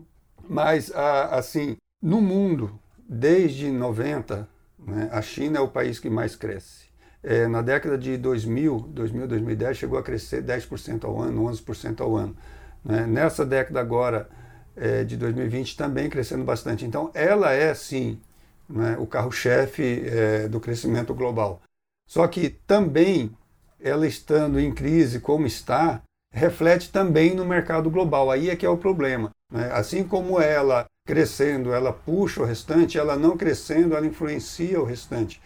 mas 0.49 0.93
a- 0.95 1.37
assim, 1.37 1.77
no 2.01 2.21
mundo, 2.21 2.79
desde 3.09 3.71
90, 3.71 4.49
né, 4.79 5.09
a 5.13 5.23
China 5.23 5.59
é 5.59 5.61
o 5.61 5.69
país 5.69 5.99
que 5.99 6.11
mais 6.11 6.35
cresce. 6.37 6.87
É, 7.23 7.47
na 7.49 7.61
década 7.63 7.99
de 7.99 8.17
2000, 8.17 8.81
2000, 8.91 9.27
2010, 9.27 9.77
chegou 9.77 9.99
a 9.99 10.03
crescer 10.03 10.43
10% 10.43 11.05
ao 11.05 11.21
ano, 11.21 11.43
11% 11.45 12.01
ao 12.01 12.17
ano. 12.17 12.37
né? 12.85 13.07
Nessa 13.07 13.45
década 13.45 13.81
agora 13.81 14.29
é, 14.77 15.03
de 15.05 15.17
2020, 15.17 15.77
também 15.77 16.09
crescendo 16.09 16.45
bastante. 16.45 16.85
Então, 16.85 17.11
ela 17.15 17.53
é, 17.53 17.75
sim, 17.75 18.21
né, 18.69 18.97
o 18.99 19.07
carro-chefe 19.07 20.05
é, 20.07 20.49
do 20.49 20.61
crescimento 20.61 21.15
global. 21.15 21.61
Só 22.09 22.29
que 22.29 22.51
também, 22.51 23.37
ela 23.81 24.07
estando 24.07 24.61
em 24.61 24.73
crise 24.73 25.19
como 25.19 25.47
está, 25.47 26.03
reflete 26.33 26.93
também 26.93 27.35
no 27.35 27.45
mercado 27.45 27.91
global. 27.91 28.31
Aí 28.31 28.51
é 28.51 28.57
que 28.57 28.67
é 28.67 28.69
o 28.69 28.77
problema. 28.77 29.31
né? 29.53 29.71
Assim 29.73 30.05
como 30.05 30.41
ela 30.41 30.87
crescendo, 31.07 31.73
ela 31.73 31.93
puxa 31.93 32.43
o 32.43 32.45
restante, 32.45 32.99
ela 32.99 33.17
não 33.17 33.37
crescendo, 33.37 33.97
ela 33.97 34.07
influencia 34.07 34.81
o 34.81 34.85
restante. 34.85 35.41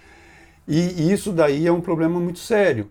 E 0.66 1.12
isso 1.12 1.32
daí 1.32 1.66
é 1.66 1.72
um 1.72 1.80
problema 1.80 2.18
muito 2.18 2.38
sério. 2.38 2.88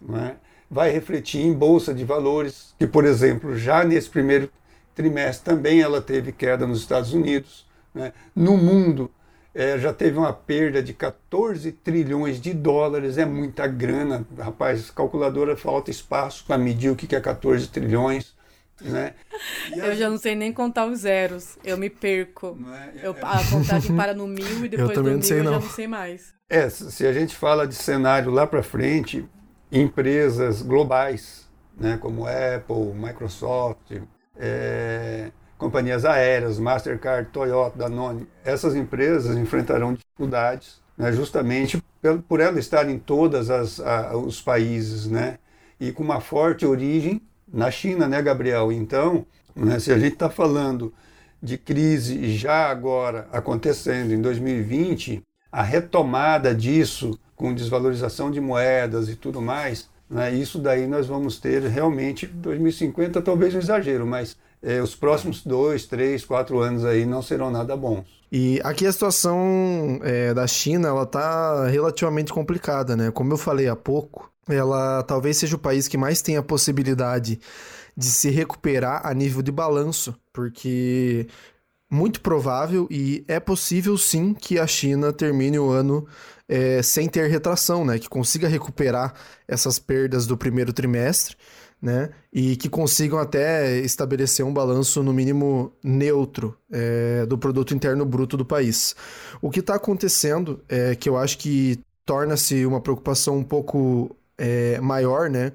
né? 0.00 0.36
Vai 0.70 0.90
refletir 0.90 1.40
em 1.40 1.52
bolsa 1.52 1.94
de 1.94 2.04
valores, 2.04 2.74
que, 2.78 2.86
por 2.86 3.04
exemplo, 3.04 3.56
já 3.56 3.84
nesse 3.84 4.08
primeiro 4.10 4.50
trimestre 4.94 5.44
também 5.54 5.80
ela 5.80 6.00
teve 6.02 6.32
queda 6.32 6.66
nos 6.66 6.80
Estados 6.80 7.12
Unidos. 7.14 7.66
né? 7.94 8.12
No 8.34 8.56
mundo, 8.56 9.10
eh, 9.54 9.78
já 9.78 9.92
teve 9.92 10.18
uma 10.18 10.32
perda 10.32 10.82
de 10.82 10.92
14 10.94 11.72
trilhões 11.72 12.40
de 12.40 12.52
dólares, 12.54 13.18
é 13.18 13.24
muita 13.24 13.66
grana. 13.66 14.26
Rapaz, 14.38 14.90
calculadora 14.90 15.56
falta 15.56 15.90
espaço 15.90 16.44
para 16.46 16.58
medir 16.58 16.90
o 16.90 16.96
que 16.96 17.14
é 17.14 17.20
14 17.20 17.68
trilhões. 17.68 18.34
Né? 18.80 19.14
E 19.74 19.78
Eu 19.78 19.94
já 19.94 20.10
não 20.10 20.18
sei 20.18 20.34
nem 20.34 20.52
contar 20.52 20.86
os 20.86 21.00
zeros. 21.00 21.58
Eu 21.64 21.76
me 21.76 21.88
perco. 21.88 22.56
Não 22.58 22.74
é? 22.74 22.92
Eu, 23.02 23.12
a 23.22 23.44
contagem 23.50 23.94
para 23.94 24.14
no 24.14 24.26
mil 24.26 24.64
e 24.64 24.68
depois 24.68 24.88
do 24.88 24.94
também 24.94 25.12
mil 25.12 25.16
não 25.18 25.22
sei, 25.22 25.40
eu 25.40 25.44
já 25.44 25.50
não. 25.50 25.62
sei 25.62 25.86
mais. 25.86 26.34
É, 26.48 26.68
se 26.68 26.90
se 26.90 27.06
a 27.06 27.12
gente 27.12 27.36
fala 27.36 27.66
de 27.66 27.74
cenário 27.74 28.30
lá 28.30 28.46
para 28.46 28.62
frente, 28.62 29.28
empresas 29.70 30.62
globais, 30.62 31.48
né, 31.78 31.98
como 31.98 32.26
Apple, 32.26 32.94
Microsoft, 32.94 34.00
é, 34.36 35.30
companhias 35.56 36.04
aéreas, 36.04 36.58
Mastercard, 36.58 37.30
Toyota, 37.30 37.78
Danone, 37.78 38.26
essas 38.44 38.74
empresas 38.74 39.36
enfrentarão 39.36 39.92
dificuldades 39.92 40.80
né, 40.98 41.12
justamente 41.12 41.82
por, 42.02 42.22
por 42.22 42.40
ela 42.40 42.58
estar 42.58 42.88
em 42.90 42.98
todos 42.98 43.48
os 44.24 44.42
países, 44.42 45.06
né? 45.06 45.38
E 45.80 45.92
com 45.92 46.02
uma 46.02 46.20
forte 46.20 46.66
origem 46.66 47.22
na 47.52 47.70
China, 47.70 48.08
né, 48.08 48.20
Gabriel? 48.20 48.70
Então, 48.72 49.26
né, 49.54 49.78
se 49.78 49.92
a 49.92 49.98
gente 49.98 50.14
está 50.14 50.28
falando 50.28 50.92
de 51.42 51.56
crise 51.56 52.36
já 52.36 52.68
agora 52.68 53.28
acontecendo 53.32 54.12
em 54.12 54.20
2020, 54.20 55.22
a 55.50 55.62
retomada 55.62 56.54
disso 56.54 57.18
com 57.34 57.54
desvalorização 57.54 58.30
de 58.30 58.40
moedas 58.40 59.08
e 59.08 59.14
tudo 59.14 59.40
mais, 59.40 59.88
né, 60.10 60.32
isso 60.32 60.58
daí 60.58 60.86
nós 60.86 61.06
vamos 61.06 61.38
ter 61.38 61.62
realmente 61.62 62.26
2050 62.26 63.22
talvez 63.22 63.54
um 63.54 63.58
exagero, 63.58 64.06
mas 64.06 64.36
é, 64.62 64.80
os 64.80 64.94
próximos 64.94 65.44
dois, 65.44 65.86
três, 65.86 66.24
quatro 66.24 66.58
anos 66.58 66.84
aí 66.84 67.06
não 67.06 67.22
serão 67.22 67.50
nada 67.50 67.76
bons. 67.76 68.04
E 68.30 68.60
aqui 68.62 68.86
a 68.86 68.92
situação 68.92 70.00
é, 70.02 70.34
da 70.34 70.46
China 70.46 70.88
ela 70.88 71.04
está 71.04 71.66
relativamente 71.66 72.32
complicada, 72.32 72.94
né? 72.94 73.10
Como 73.10 73.32
eu 73.32 73.38
falei 73.38 73.68
há 73.68 73.76
pouco, 73.76 74.30
ela 74.48 75.02
talvez 75.02 75.36
seja 75.36 75.56
o 75.56 75.58
país 75.58 75.88
que 75.88 75.96
mais 75.96 76.22
tem 76.22 76.36
a 76.36 76.42
possibilidade 76.42 77.40
de 77.96 78.06
se 78.06 78.30
recuperar 78.30 79.04
a 79.04 79.12
nível 79.12 79.42
de 79.42 79.50
balanço, 79.50 80.14
porque 80.32 81.26
muito 81.90 82.20
provável 82.20 82.86
e 82.90 83.24
é 83.26 83.40
possível 83.40 83.96
sim 83.96 84.34
que 84.34 84.58
a 84.58 84.66
China 84.66 85.12
termine 85.12 85.58
o 85.58 85.70
ano 85.70 86.06
é, 86.48 86.82
sem 86.82 87.08
ter 87.08 87.28
retração, 87.28 87.84
né? 87.84 87.98
Que 87.98 88.08
consiga 88.08 88.48
recuperar 88.48 89.14
essas 89.46 89.78
perdas 89.78 90.26
do 90.26 90.36
primeiro 90.36 90.72
trimestre, 90.72 91.36
né? 91.80 92.10
E 92.32 92.56
que 92.56 92.68
consigam 92.68 93.18
até 93.18 93.78
estabelecer 93.78 94.44
um 94.44 94.52
balanço 94.52 95.02
no 95.02 95.12
mínimo 95.12 95.72
neutro 95.82 96.56
é, 96.70 97.26
do 97.26 97.38
produto 97.38 97.74
interno 97.74 98.04
bruto 98.04 98.36
do 98.36 98.44
país. 98.44 98.94
O 99.40 99.50
que 99.50 99.60
está 99.60 99.74
acontecendo 99.74 100.62
é 100.68 100.94
que 100.94 101.08
eu 101.08 101.16
acho 101.16 101.38
que 101.38 101.80
torna-se 102.04 102.64
uma 102.64 102.80
preocupação 102.80 103.36
um 103.36 103.44
pouco 103.44 104.16
é, 104.38 104.80
maior, 104.80 105.28
né? 105.28 105.52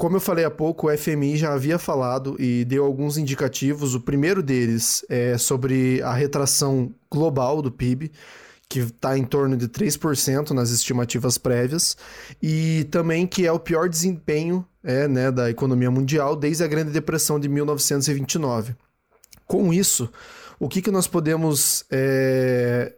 Como 0.00 0.16
eu 0.16 0.20
falei 0.20 0.46
há 0.46 0.50
pouco, 0.50 0.88
o 0.88 0.96
FMI 0.96 1.36
já 1.36 1.52
havia 1.52 1.78
falado 1.78 2.34
e 2.40 2.64
deu 2.64 2.86
alguns 2.86 3.18
indicativos. 3.18 3.94
O 3.94 4.00
primeiro 4.00 4.42
deles 4.42 5.04
é 5.10 5.36
sobre 5.36 6.00
a 6.02 6.14
retração 6.14 6.94
global 7.12 7.60
do 7.60 7.70
PIB, 7.70 8.10
que 8.66 8.78
está 8.78 9.18
em 9.18 9.24
torno 9.24 9.58
de 9.58 9.68
3% 9.68 10.52
nas 10.52 10.70
estimativas 10.70 11.36
prévias, 11.36 11.98
e 12.42 12.84
também 12.90 13.26
que 13.26 13.46
é 13.46 13.52
o 13.52 13.58
pior 13.58 13.90
desempenho 13.90 14.64
é, 14.82 15.06
né, 15.06 15.30
da 15.30 15.50
economia 15.50 15.90
mundial 15.90 16.34
desde 16.34 16.64
a 16.64 16.66
Grande 16.66 16.92
Depressão 16.92 17.38
de 17.38 17.48
1929. 17.48 18.74
Com 19.46 19.70
isso, 19.70 20.10
o 20.58 20.66
que, 20.68 20.80
que 20.80 20.90
nós 20.90 21.06
podemos 21.06 21.84
é, 21.90 22.94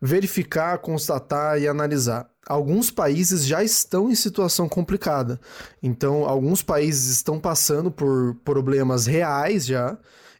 verificar, 0.00 0.78
constatar 0.78 1.60
e 1.60 1.66
analisar? 1.66 2.30
Alguns 2.48 2.90
países 2.90 3.44
já 3.44 3.62
estão 3.62 4.10
em 4.10 4.14
situação 4.14 4.68
complicada. 4.68 5.40
Então, 5.82 6.24
alguns 6.24 6.62
países 6.62 7.16
estão 7.16 7.38
passando 7.40 7.90
por 7.90 8.36
problemas 8.44 9.06
reais 9.06 9.66
já. 9.66 9.98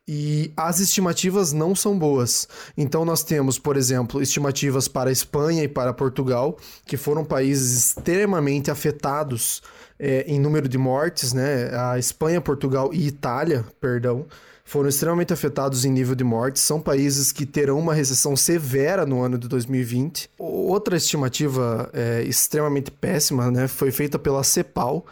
E 0.08 0.52
as 0.56 0.78
estimativas 0.78 1.52
não 1.52 1.74
são 1.74 1.98
boas. 1.98 2.46
Então, 2.76 3.04
nós 3.04 3.24
temos, 3.24 3.58
por 3.58 3.76
exemplo, 3.76 4.22
estimativas 4.22 4.86
para 4.86 5.10
a 5.10 5.12
Espanha 5.12 5.64
e 5.64 5.68
para 5.68 5.92
Portugal, 5.92 6.56
que 6.86 6.96
foram 6.96 7.24
países 7.24 7.88
extremamente 7.88 8.70
afetados 8.70 9.62
é, 9.98 10.24
em 10.28 10.38
número 10.38 10.68
de 10.68 10.78
mortes, 10.78 11.32
né? 11.32 11.76
A 11.76 11.98
Espanha, 11.98 12.40
Portugal 12.40 12.90
e 12.92 13.08
Itália, 13.08 13.64
perdão, 13.80 14.26
foram 14.66 14.88
extremamente 14.88 15.32
afetados 15.32 15.84
em 15.84 15.90
nível 15.90 16.16
de 16.16 16.24
morte. 16.24 16.58
São 16.58 16.80
países 16.80 17.30
que 17.30 17.46
terão 17.46 17.78
uma 17.78 17.94
recessão 17.94 18.36
severa 18.36 19.06
no 19.06 19.22
ano 19.22 19.38
de 19.38 19.46
2020. 19.46 20.28
Outra 20.36 20.96
estimativa 20.96 21.88
é, 21.92 22.24
extremamente 22.24 22.90
péssima 22.90 23.48
né, 23.48 23.68
foi 23.68 23.92
feita 23.92 24.18
pela 24.18 24.42
CEPAL. 24.42 25.06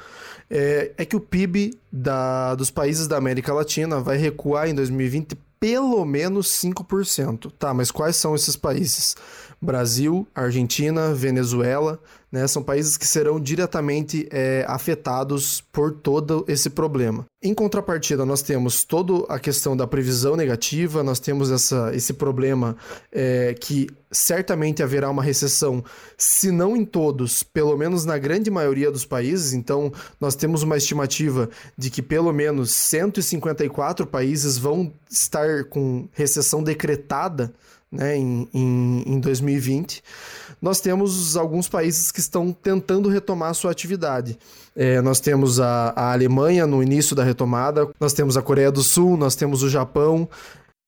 É, 0.50 0.90
é 0.98 1.04
que 1.04 1.14
o 1.14 1.20
PIB 1.20 1.78
da, 1.90 2.56
dos 2.56 2.68
países 2.68 3.06
da 3.06 3.16
América 3.16 3.54
Latina 3.54 4.00
vai 4.00 4.16
recuar 4.16 4.68
em 4.68 4.74
2020 4.74 5.36
pelo 5.60 6.04
menos 6.04 6.48
5%. 6.48 7.52
Tá, 7.56 7.72
mas 7.72 7.92
quais 7.92 8.16
são 8.16 8.34
esses 8.34 8.56
países? 8.56 9.14
Brasil, 9.62 10.26
Argentina, 10.34 11.14
Venezuela, 11.14 12.00
né, 12.34 12.48
são 12.48 12.64
países 12.64 12.96
que 12.96 13.06
serão 13.06 13.38
diretamente 13.38 14.26
é, 14.32 14.64
afetados 14.66 15.60
por 15.70 15.92
todo 15.92 16.44
esse 16.48 16.68
problema. 16.68 17.24
Em 17.40 17.54
contrapartida, 17.54 18.26
nós 18.26 18.42
temos 18.42 18.82
toda 18.82 19.24
a 19.32 19.38
questão 19.38 19.76
da 19.76 19.86
previsão 19.86 20.34
negativa, 20.34 21.04
nós 21.04 21.20
temos 21.20 21.52
essa, 21.52 21.94
esse 21.94 22.12
problema 22.12 22.76
é, 23.12 23.54
que 23.54 23.86
certamente 24.10 24.82
haverá 24.82 25.08
uma 25.08 25.22
recessão, 25.22 25.84
se 26.18 26.50
não 26.50 26.76
em 26.76 26.84
todos, 26.84 27.44
pelo 27.44 27.76
menos 27.76 28.04
na 28.04 28.18
grande 28.18 28.50
maioria 28.50 28.90
dos 28.90 29.04
países. 29.04 29.52
Então, 29.52 29.92
nós 30.20 30.34
temos 30.34 30.64
uma 30.64 30.76
estimativa 30.76 31.48
de 31.78 31.88
que 31.88 32.02
pelo 32.02 32.32
menos 32.32 32.72
154 32.72 34.08
países 34.08 34.58
vão 34.58 34.92
estar 35.08 35.66
com 35.66 36.08
recessão 36.10 36.64
decretada 36.64 37.54
né, 37.94 38.16
em, 38.16 38.48
em, 38.52 39.04
em 39.06 39.20
2020, 39.20 40.02
nós 40.60 40.80
temos 40.80 41.36
alguns 41.36 41.68
países 41.68 42.10
que 42.10 42.20
estão 42.20 42.52
tentando 42.52 43.08
retomar 43.08 43.50
a 43.50 43.54
sua 43.54 43.70
atividade. 43.70 44.38
É, 44.74 45.00
nós 45.00 45.20
temos 45.20 45.60
a, 45.60 45.92
a 45.94 46.12
Alemanha 46.12 46.66
no 46.66 46.82
início 46.82 47.14
da 47.14 47.22
retomada, 47.22 47.88
nós 48.00 48.12
temos 48.12 48.36
a 48.36 48.42
Coreia 48.42 48.72
do 48.72 48.82
Sul, 48.82 49.16
nós 49.16 49.36
temos 49.36 49.62
o 49.62 49.68
Japão. 49.68 50.28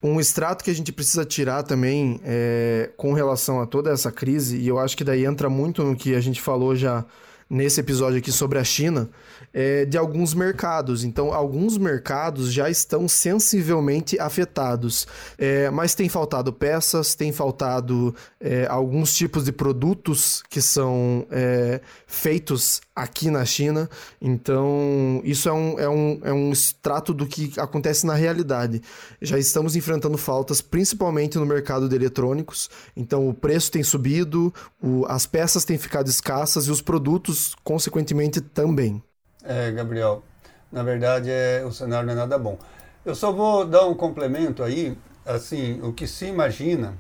Um 0.03 0.21
extrato 0.21 0.65
que 0.65 0.71
a 0.71 0.75
gente 0.75 0.93
precisa 0.93 1.25
tirar 1.25 1.63
também 1.63 2.21
é, 2.25 2.91
com 2.97 3.13
relação 3.13 3.61
a 3.61 3.67
toda 3.67 3.91
essa 3.91 4.11
crise, 4.11 4.59
e 4.59 4.69
eu 4.69 4.79
acho 4.79 4.97
que 4.97 5.05
daí 5.05 5.25
entra 5.25 5.49
muito 5.49 5.83
no 5.83 5.97
que 5.97 6.15
a 6.15 6.21
gente 6.21 6.41
falou 6.41 6.75
já 6.75 7.05
nesse 7.49 7.81
episódio 7.81 8.19
aqui 8.19 8.33
sobre 8.33 8.59
a 8.59 8.65
China, 8.65 9.09
é, 9.57 9.87
de 9.87 9.97
alguns 9.97 10.35
mercados. 10.35 11.03
Então, 11.03 11.33
alguns 11.33 11.79
mercados 11.79 12.53
já 12.53 12.69
estão 12.69 13.09
sensivelmente 13.09 14.21
afetados. 14.21 15.07
É, 15.39 15.71
mas 15.71 15.95
tem 15.95 16.11
faltado 16.11 16.53
peças, 16.53 17.15
tem 17.15 17.33
faltado 17.33 18.15
é, 18.39 18.67
alguns 18.67 19.15
tipos 19.15 19.47
de 19.47 19.53
produtos 19.53 20.43
que 20.51 20.61
são 20.61 21.27
é, 21.31 21.81
feitos 22.07 22.83
aqui 22.95 23.31
na 23.31 23.47
China. 23.47 23.89
Então, 24.21 25.23
isso 25.25 25.49
é 25.49 25.53
um, 25.55 25.81
é, 25.81 25.89
um, 25.89 26.21
é 26.23 26.33
um 26.35 26.53
extrato 26.53 27.15
do 27.15 27.27
que 27.27 27.59
acontece 27.59 28.05
na 28.05 28.15
realidade. 28.15 28.83
Já 29.23 29.39
estamos 29.39 29.75
enfrentando 29.75 30.19
faltas, 30.19 30.61
principalmente 30.61 31.39
no 31.39 31.47
mercado 31.47 31.89
de 31.89 31.97
eletrônicos. 31.97 32.69
Então, 32.95 33.27
o 33.27 33.33
preço 33.33 33.73
tem 33.73 33.83
subido, 33.83 34.53
o, 34.83 35.07
as 35.07 35.25
peças 35.25 35.65
têm 35.65 35.79
ficado 35.79 36.09
escassas 36.09 36.67
e 36.67 36.71
os 36.71 36.83
produtos, 36.83 37.55
consequentemente, 37.65 38.43
também. 38.43 39.03
É, 39.47 39.71
Gabriel, 39.71 40.23
na 40.71 40.83
verdade 40.83 41.31
é, 41.31 41.63
o 41.65 41.73
cenário 41.73 42.07
não 42.07 42.13
é 42.13 42.17
nada 42.17 42.39
bom. 42.39 42.59
Eu 43.05 43.15
só 43.15 43.31
vou 43.31 43.65
dar 43.65 43.87
um 43.87 43.95
complemento 43.95 44.63
aí, 44.63 44.99
assim, 45.25 45.81
o 45.83 45.93
que 45.93 46.07
se 46.07 46.27
imagina 46.27 46.95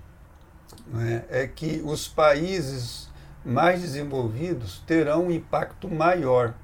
né, 0.86 1.24
é 1.28 1.46
que 1.46 1.82
os 1.84 2.06
países 2.06 3.08
mais 3.44 3.80
desenvolvidos 3.80 4.82
terão 4.86 5.26
um 5.26 5.30
impacto 5.30 5.88
maior. 5.88 6.54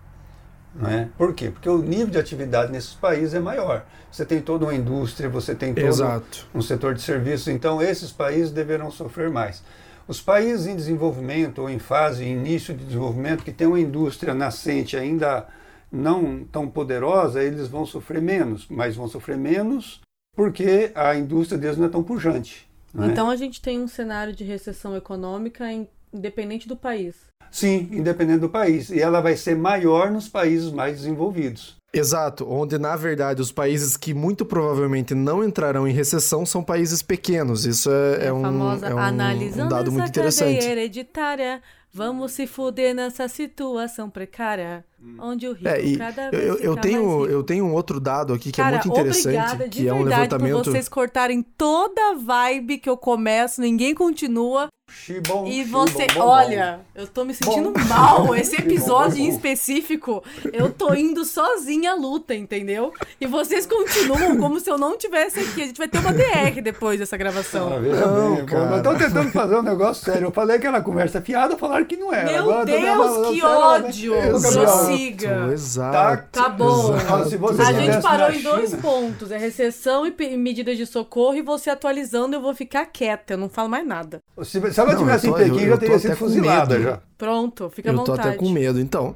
Né? 0.75 1.11
Por 1.19 1.35
quê? 1.35 1.51
Porque 1.51 1.69
o 1.69 1.83
nível 1.83 2.07
de 2.07 2.19
atividade 2.19 2.73
nesses 2.73 2.95
países 2.95 3.35
é 3.35 3.41
maior. 3.41 3.85
Você 4.11 4.25
tem 4.25 4.41
toda 4.41 4.65
uma 4.65 4.75
indústria, 4.75 5.29
você 5.29 5.55
tem 5.55 5.75
todo 5.75 5.87
Exato. 5.87 6.47
um 6.55 6.63
setor 6.63 6.95
de 6.95 7.03
serviços, 7.03 7.49
então 7.49 7.83
esses 7.83 8.11
países 8.11 8.51
deverão 8.51 8.91
sofrer 8.91 9.29
mais. 9.29 9.63
Os 10.09 10.21
países 10.21 10.67
em 10.67 10.75
desenvolvimento 10.75 11.61
ou 11.61 11.71
em 11.71 11.79
fase, 11.79 12.25
início 12.25 12.75
de 12.75 12.85
desenvolvimento, 12.85 13.45
que 13.45 13.53
tem 13.53 13.67
uma 13.67 13.79
indústria 13.79 14.35
nascente 14.35 14.97
ainda 14.97 15.47
não 15.93 16.45
tão 16.45 16.67
poderosa, 16.67 17.43
eles 17.43 17.69
vão 17.69 17.85
sofrer 17.85 18.23
menos, 18.23 18.67
mas 18.69 18.97
vão 18.97 19.07
sofrer 19.07 19.37
menos 19.37 20.01
porque 20.35 20.91
a 20.95 21.15
indústria 21.15 21.59
deles 21.59 21.77
não 21.77 21.87
é 21.87 21.91
tão 21.91 22.03
pujante. 22.03 22.67
É? 22.99 23.07
Então 23.07 23.29
a 23.29 23.37
gente 23.37 23.61
tem 23.61 23.81
um 23.81 23.89
cenário 23.89 24.35
de 24.35 24.45
recessão 24.45 24.97
econômica 24.97 25.67
independente 26.13 26.67
do 26.67 26.77
país. 26.77 27.15
Sim, 27.51 27.89
independente 27.93 28.41
do 28.41 28.49
país. 28.49 28.89
E 28.89 29.01
ela 29.01 29.21
vai 29.21 29.37
ser 29.37 29.55
maior 29.55 30.11
nos 30.11 30.29
países 30.29 30.73
mais 30.73 30.97
desenvolvidos. 30.97 31.77
Exato, 31.95 32.51
onde 32.51 32.79
na 32.79 32.97
verdade 32.97 33.43
os 33.43 33.53
países 33.53 33.99
que 33.99 34.15
muito 34.15 34.47
provavelmente 34.47 35.15
não 35.15 35.45
entrarão 35.45 35.87
em 35.87 35.93
recessão 35.93 36.47
são 36.47 36.65
países 36.65 37.03
pequenos. 37.03 37.67
Isso 37.67 37.91
é, 37.91 38.25
é, 38.25 38.27
é 38.29 38.33
um, 38.33 38.47
é 38.47 38.49
um, 38.49 39.65
um 39.65 39.69
dado 39.69 39.93
muito 39.93 40.09
interessante. 40.09 40.65
hereditária 40.65 41.61
Vamos 41.95 42.33
se 42.33 42.47
fuder 42.47 42.95
nessa 42.95 43.29
situação 43.29 44.09
precária. 44.09 44.83
Onde 45.19 45.47
o 45.47 45.53
rico 45.53 45.69
é, 45.69 45.85
e 45.85 45.97
cada 45.97 46.31
vez 46.31 46.43
eu, 46.43 46.57
eu 46.57 46.77
tenho 46.77 47.27
eu 47.27 47.43
tenho 47.43 47.65
um 47.65 47.73
outro 47.73 48.01
dado 48.01 48.33
aqui 48.33 48.51
que 48.53 48.61
é 48.61 48.65
Cara, 48.65 48.77
é 48.77 48.79
muito 48.79 48.89
interessante, 48.89 49.69
que 49.69 49.89
é 49.89 49.93
um 49.93 50.03
levantamento 50.03 50.65
por 50.65 50.65
vocês 50.65 50.89
cortarem 50.89 51.43
toda 51.43 52.01
a 52.11 52.15
vibe 52.15 52.79
que 52.79 52.89
eu 52.89 52.97
começo, 52.97 53.61
ninguém 53.61 53.95
continua. 53.95 54.69
Xibom, 54.91 55.47
E 55.47 55.65
você, 55.65 56.07
bom, 56.09 56.21
bom. 56.21 56.27
olha, 56.29 56.81
eu 56.95 57.07
tô 57.07 57.25
me 57.25 57.33
sentindo 57.33 57.71
Bom. 57.73 57.85
mal. 57.89 58.35
Esse 58.37 58.57
episódio 58.57 59.19
em 59.19 59.29
específico, 59.29 60.23
eu 60.53 60.71
tô 60.71 60.93
indo 60.93 61.25
sozinha 61.25 61.93
à 61.93 61.95
luta, 61.95 62.35
entendeu? 62.35 62.93
E 63.21 63.27
vocês 63.27 63.65
continuam 63.65 64.37
como 64.39 64.61
se 64.61 64.69
eu 64.71 64.77
não 64.77 64.99
tivesse 64.99 65.41
aqui. 65.41 65.63
A 65.63 65.67
gente 65.67 65.79
vai 65.79 65.89
ter 65.89 65.99
uma 65.99 66.13
DR 66.13 66.61
depois 66.63 66.99
dessa 66.99 67.17
Ah, 67.17 67.19
gravação. 67.19 67.81
veja 67.81 68.07
Não, 68.07 68.37
bem, 68.37 68.45
cara. 68.47 68.83
nós 68.83 68.99
tentando 68.99 69.31
fazer 69.31 69.57
um 69.57 69.63
negócio 69.63 70.05
sério. 70.05 70.27
Eu 70.27 70.31
falei 70.33 70.59
que 70.59 70.67
era 70.67 70.81
conversa 70.81 71.21
fiada, 71.23 71.57
falaram 71.57 71.85
que 71.87 71.97
não 71.97 72.13
era. 72.13 72.31
Meu 72.31 72.43
Agora 72.51 72.65
Deus, 72.67 73.17
que 73.29 73.41
sério, 73.41 73.49
né? 73.49 73.57
ódio! 73.57 74.15
Prossiga. 74.41 75.49
Exato. 75.53 76.29
Tá 76.33 76.49
bom. 76.49 76.95
Exato. 76.97 77.63
A 77.63 77.73
gente 77.73 78.03
parou 78.03 78.31
em 78.31 78.43
dois 78.43 78.71
China- 78.71 78.83
pontos: 78.83 79.31
é 79.31 79.39
recessão 79.39 80.07
e 80.07 80.37
medidas 80.37 80.77
de 80.77 80.87
socorro, 80.87 81.35
e 81.37 81.43
você 81.43 81.71
atualizando, 81.71 82.37
eu 82.37 82.41
vou 82.43 82.55
ficar 82.55 82.85
quieta, 82.87 83.35
eu 83.35 83.39
não 83.39 83.49
falo 83.49 83.69
mais 83.69 83.87
nada. 83.87 84.21
Se, 84.43 84.61
se 84.73 84.81
ela 84.83 84.93
Não, 84.93 85.01
tivesse 85.01 85.27
eu 85.27 85.33
tô- 85.33 85.39
em 85.41 85.45
Pequim, 85.45 85.55
eu- 85.63 85.67
já 85.69 85.75
eu 85.75 85.79
teria 85.79 85.95
tô 85.95 86.01
sido 86.01 86.11
até 86.13 86.19
com 86.21 86.25
fuzilada 86.27 86.75
medo. 86.79 86.91
já. 86.91 87.01
Pronto, 87.19 87.71
fica 87.71 87.91
à 87.91 87.93
Eu 87.93 87.99
tô 87.99 88.05
vontade. 88.13 88.29
até 88.29 88.37
com 88.39 88.51
medo. 88.51 88.81
Então, 88.81 89.15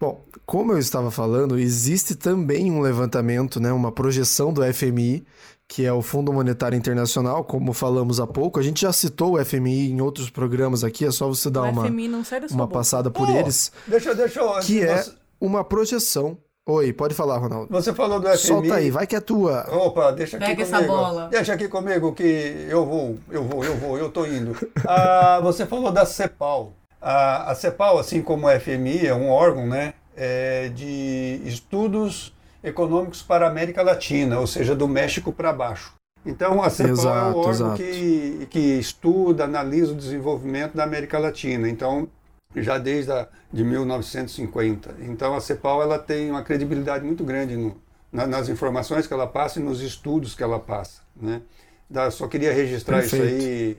bom, 0.00 0.20
como 0.46 0.72
eu 0.72 0.78
estava 0.78 1.10
falando, 1.10 1.58
existe 1.58 2.14
também 2.14 2.70
um 2.70 2.80
levantamento, 2.80 3.60
né, 3.60 3.72
uma 3.72 3.92
projeção 3.92 4.52
do 4.52 4.62
FMI, 4.64 5.24
que 5.68 5.84
é 5.86 5.92
o 5.92 6.02
Fundo 6.02 6.32
Monetário 6.32 6.76
Internacional, 6.76 7.44
como 7.44 7.72
falamos 7.72 8.20
há 8.20 8.26
pouco. 8.26 8.60
A 8.60 8.62
gente 8.62 8.82
já 8.82 8.92
citou 8.92 9.34
o 9.34 9.38
FMI 9.44 9.90
em 9.90 10.00
outros 10.02 10.28
programas 10.28 10.84
aqui, 10.84 11.04
é 11.06 11.10
só 11.10 11.26
você 11.28 11.48
dar 11.48 11.62
O 11.62 11.70
uma, 11.70 11.84
FMI 11.86 12.08
não 12.08 12.22
sai 12.24 12.40
da 12.40 12.48
sua 12.48 12.54
uma 12.56 12.66
boca. 12.66 12.78
passada 12.78 13.10
por 13.10 13.28
eles, 13.30 13.72
Deixa, 13.86 14.14
deixa 14.14 14.40
eu. 14.40 14.60
que 14.60 14.82
é 14.82 15.02
uma 15.40 15.64
projeção. 15.64 16.36
Oi, 16.64 16.92
pode 16.92 17.12
falar, 17.12 17.38
Ronaldo. 17.38 17.66
você 17.68 17.92
falou 17.92 18.20
do 18.20 18.26
FMI. 18.28 18.38
Solta 18.38 18.74
aí, 18.76 18.88
vai 18.88 19.04
que 19.04 19.16
é 19.16 19.20
tua. 19.20 19.66
Opa, 19.68 20.12
deixa 20.12 20.36
aqui 20.36 20.46
Pega 20.46 20.62
essa 20.62 20.76
comigo. 20.76 20.92
bola. 20.94 21.28
Deixa 21.28 21.52
aqui 21.54 21.66
comigo 21.66 22.12
que 22.12 22.66
eu 22.68 22.86
vou, 22.86 23.18
eu 23.32 23.42
vou, 23.42 23.64
eu 23.64 23.76
vou, 23.76 23.98
eu 23.98 24.08
tô 24.12 24.24
indo. 24.24 24.56
Ah, 24.86 25.40
você 25.42 25.66
falou 25.66 25.90
da 25.90 26.06
CEPAL. 26.06 26.72
A, 27.00 27.50
a 27.50 27.54
CEPAL, 27.56 27.98
assim 27.98 28.22
como 28.22 28.46
o 28.46 28.60
FMI, 28.60 29.08
é 29.08 29.14
um 29.14 29.28
órgão 29.28 29.66
né, 29.66 29.94
é, 30.16 30.68
de 30.68 31.40
estudos 31.44 32.32
econômicos 32.62 33.22
para 33.22 33.46
a 33.46 33.50
América 33.50 33.82
Latina, 33.82 34.38
ou 34.38 34.46
seja, 34.46 34.72
do 34.76 34.86
México 34.86 35.32
para 35.32 35.52
baixo. 35.52 35.94
Então, 36.24 36.62
a 36.62 36.70
CEPAL 36.70 36.90
é 36.90 36.92
Exato, 36.92 37.36
o 37.36 37.40
órgão 37.40 37.50
exato. 37.50 37.76
que, 37.76 38.46
que 38.48 38.78
estuda, 38.78 39.42
analisa 39.42 39.90
o 39.90 39.96
desenvolvimento 39.96 40.76
da 40.76 40.84
América 40.84 41.18
Latina. 41.18 41.68
Então, 41.68 42.06
já 42.56 42.78
desde 42.78 43.10
a, 43.12 43.28
de 43.52 43.64
1950. 43.64 44.96
Então, 45.00 45.34
a 45.34 45.40
CEPAL 45.40 45.82
ela 45.82 45.98
tem 45.98 46.30
uma 46.30 46.42
credibilidade 46.42 47.04
muito 47.04 47.24
grande 47.24 47.56
no, 47.56 47.76
na- 48.12 48.26
nas 48.26 48.48
informações 48.48 49.06
que 49.06 49.12
ela 49.12 49.26
passa 49.26 49.60
e 49.60 49.62
nos 49.62 49.80
estudos 49.80 50.34
que 50.34 50.42
ela 50.42 50.58
passa. 50.58 51.00
Né? 51.16 51.42
Da- 51.88 52.10
só 52.10 52.26
queria 52.28 52.52
registrar 52.52 53.00
Perfeito. 53.00 53.26
isso 53.26 53.46
aí, 53.46 53.76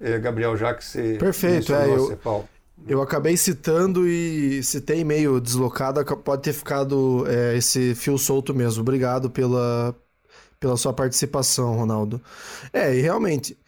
eh, 0.00 0.18
Gabriel, 0.18 0.56
já 0.56 0.74
que 0.74 0.84
você 0.84 1.16
Perfeito, 1.18 1.72
é, 1.74 1.84
a 1.84 1.88
eu- 1.88 2.06
CEPAL. 2.08 2.48
Eu 2.86 3.02
acabei 3.02 3.36
citando 3.36 4.06
e 4.08 4.62
citei 4.62 5.02
meio 5.02 5.40
deslocado, 5.40 6.04
pode 6.18 6.42
ter 6.42 6.52
ficado 6.52 7.24
é, 7.26 7.56
esse 7.56 7.92
fio 7.96 8.16
solto 8.16 8.54
mesmo. 8.54 8.82
Obrigado 8.82 9.28
pela, 9.28 9.92
pela 10.60 10.76
sua 10.76 10.92
participação, 10.92 11.74
Ronaldo. 11.74 12.20
É, 12.72 12.94
e 12.94 13.00
realmente. 13.00 13.58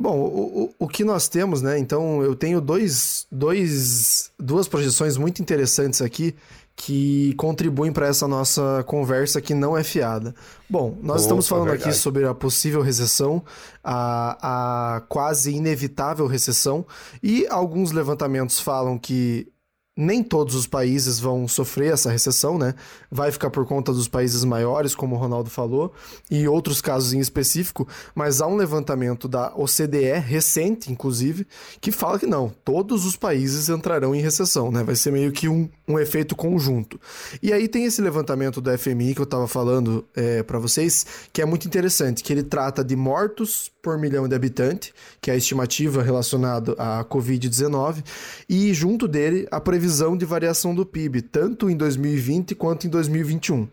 Bom, 0.00 0.18
o, 0.18 0.64
o, 0.64 0.74
o 0.78 0.88
que 0.88 1.04
nós 1.04 1.28
temos, 1.28 1.60
né? 1.60 1.78
Então, 1.78 2.22
eu 2.22 2.34
tenho 2.34 2.58
dois, 2.58 3.26
dois, 3.30 4.32
duas 4.38 4.66
projeções 4.66 5.18
muito 5.18 5.42
interessantes 5.42 6.00
aqui 6.00 6.34
que 6.74 7.34
contribuem 7.34 7.92
para 7.92 8.06
essa 8.06 8.26
nossa 8.26 8.82
conversa 8.86 9.42
que 9.42 9.52
não 9.52 9.76
é 9.76 9.84
fiada. 9.84 10.34
Bom, 10.70 10.96
nós 11.02 11.16
Opa, 11.16 11.20
estamos 11.20 11.46
falando 11.46 11.68
aqui 11.68 11.84
verdade. 11.84 11.98
sobre 11.98 12.24
a 12.24 12.32
possível 12.32 12.80
recessão, 12.80 13.42
a, 13.84 14.96
a 14.96 15.00
quase 15.02 15.52
inevitável 15.54 16.26
recessão, 16.26 16.86
e 17.22 17.46
alguns 17.50 17.92
levantamentos 17.92 18.58
falam 18.58 18.98
que 18.98 19.46
nem 19.96 20.22
todos 20.22 20.54
os 20.54 20.66
países 20.66 21.18
vão 21.18 21.46
sofrer 21.46 21.92
essa 21.92 22.10
recessão, 22.10 22.56
né? 22.56 22.74
Vai 23.10 23.30
ficar 23.30 23.50
por 23.50 23.66
conta 23.66 23.92
dos 23.92 24.08
países 24.08 24.44
maiores, 24.44 24.94
como 24.94 25.14
o 25.14 25.18
Ronaldo 25.18 25.50
falou, 25.50 25.92
e 26.30 26.48
outros 26.48 26.80
casos 26.80 27.12
em 27.12 27.18
específico, 27.18 27.86
mas 28.14 28.40
há 28.40 28.46
um 28.46 28.56
levantamento 28.56 29.28
da 29.28 29.52
OCDE, 29.54 30.18
recente 30.24 30.90
inclusive, 30.90 31.46
que 31.80 31.92
fala 31.92 32.18
que 32.18 32.26
não, 32.26 32.50
todos 32.64 33.04
os 33.04 33.16
países 33.16 33.68
entrarão 33.68 34.14
em 34.14 34.22
recessão, 34.22 34.70
né? 34.70 34.82
Vai 34.82 34.96
ser 34.96 35.12
meio 35.12 35.32
que 35.32 35.48
um, 35.48 35.68
um 35.86 35.98
efeito 35.98 36.34
conjunto. 36.34 36.98
E 37.42 37.52
aí 37.52 37.68
tem 37.68 37.84
esse 37.84 38.00
levantamento 38.00 38.60
do 38.60 38.78
FMI 38.78 39.14
que 39.14 39.20
eu 39.20 39.24
estava 39.24 39.46
falando 39.46 40.04
é, 40.14 40.42
para 40.42 40.58
vocês, 40.58 41.04
que 41.32 41.42
é 41.42 41.44
muito 41.44 41.66
interessante, 41.66 42.22
que 42.22 42.32
ele 42.32 42.42
trata 42.42 42.82
de 42.82 42.96
mortos 42.96 43.70
por 43.82 43.98
milhão 43.98 44.28
de 44.28 44.34
habitantes, 44.34 44.92
que 45.20 45.30
é 45.30 45.34
a 45.34 45.36
estimativa 45.36 46.02
relacionada 46.02 46.72
à 46.78 47.04
Covid-19, 47.04 48.04
e 48.48 48.72
junto 48.72 49.08
dele 49.08 49.46
a 49.50 49.60
previsão 49.60 49.79
de 50.16 50.24
variação 50.24 50.74
do 50.74 50.84
PIB, 50.86 51.22
tanto 51.22 51.70
em 51.70 51.76
2020 51.76 52.54
quanto 52.54 52.86
em 52.86 52.90
2021. 52.90 53.68